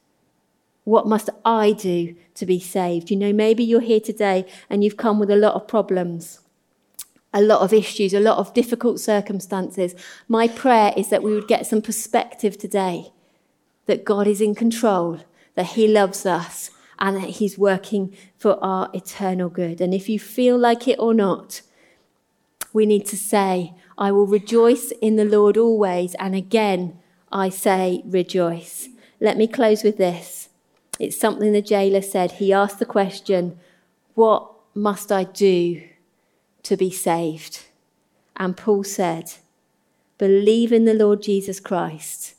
What 0.85 1.07
must 1.07 1.29
I 1.45 1.73
do 1.73 2.17
to 2.33 2.47
be 2.47 2.61
saved? 2.61 3.11
You 3.11 3.19
know, 3.19 3.35
maybe 3.35 3.63
you're 3.63 3.83
here 3.83 4.01
today 4.01 4.47
and 4.71 4.83
you've 4.83 4.97
come 4.97 5.19
with 5.19 5.31
a 5.31 5.37
lot 5.37 5.53
of 5.53 5.69
problems 5.69 6.41
a 7.33 7.41
lot 7.41 7.61
of 7.61 7.73
issues, 7.73 8.13
a 8.13 8.21
lot 8.21 8.39
of 8.39 8.55
difficult 8.55 9.01
circumstances. 9.01 9.95
My 10.29 10.49
prayer 10.49 10.93
is 10.97 11.09
that 11.11 11.23
we 11.23 11.35
would 11.35 11.49
get 11.49 11.67
some 11.67 11.83
perspective 11.83 12.59
today 12.59 13.13
that 13.87 14.05
God 14.05 14.27
is 14.27 14.41
in 14.41 14.55
control, 14.55 15.21
that 15.55 15.67
He 15.67 15.89
loves 15.89 16.27
us, 16.27 16.71
and 16.99 17.17
that 17.17 17.31
He's 17.31 17.59
working 17.59 18.15
for 18.37 18.63
our 18.63 18.91
eternal 18.93 19.49
good. 19.49 19.81
And 19.81 19.95
if 19.95 20.09
you 20.09 20.19
feel 20.19 20.59
like 20.59 20.87
it 20.87 20.99
or 20.99 21.15
not, 21.15 21.63
we 22.73 22.87
need 22.87 23.07
to 23.07 23.17
say, 23.17 23.75
I 23.99 24.13
will 24.13 24.27
rejoice 24.27 24.93
in 25.03 25.17
the 25.17 25.25
Lord 25.25 25.57
always. 25.57 26.15
And 26.17 26.35
again, 26.35 26.99
I 27.33 27.49
say, 27.49 28.03
rejoice. 28.07 28.89
Let 29.21 29.37
me 29.37 29.47
close 29.47 29.83
with 29.83 29.99
this. 29.99 30.49
It's 30.99 31.19
something 31.19 31.53
the 31.53 31.63
jailer 31.63 32.03
said. 32.03 32.33
He 32.33 32.53
asked 32.53 32.79
the 32.79 32.87
question, 32.87 33.59
What 34.15 34.51
must 34.75 35.11
I 35.11 35.25
do 35.25 35.83
to 36.65 36.77
be 36.77 36.91
saved. 36.91 37.67
And 38.37 38.57
Paul 38.57 38.85
said, 38.85 39.33
Believe 40.19 40.73
in 40.73 40.85
the 40.85 40.95
Lord 40.95 41.23
Jesus 41.23 41.61
Christ, 41.61 42.35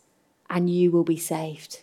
and 0.49 0.69
you 0.69 0.91
will 0.91 1.03
be 1.03 1.17
saved. 1.17 1.81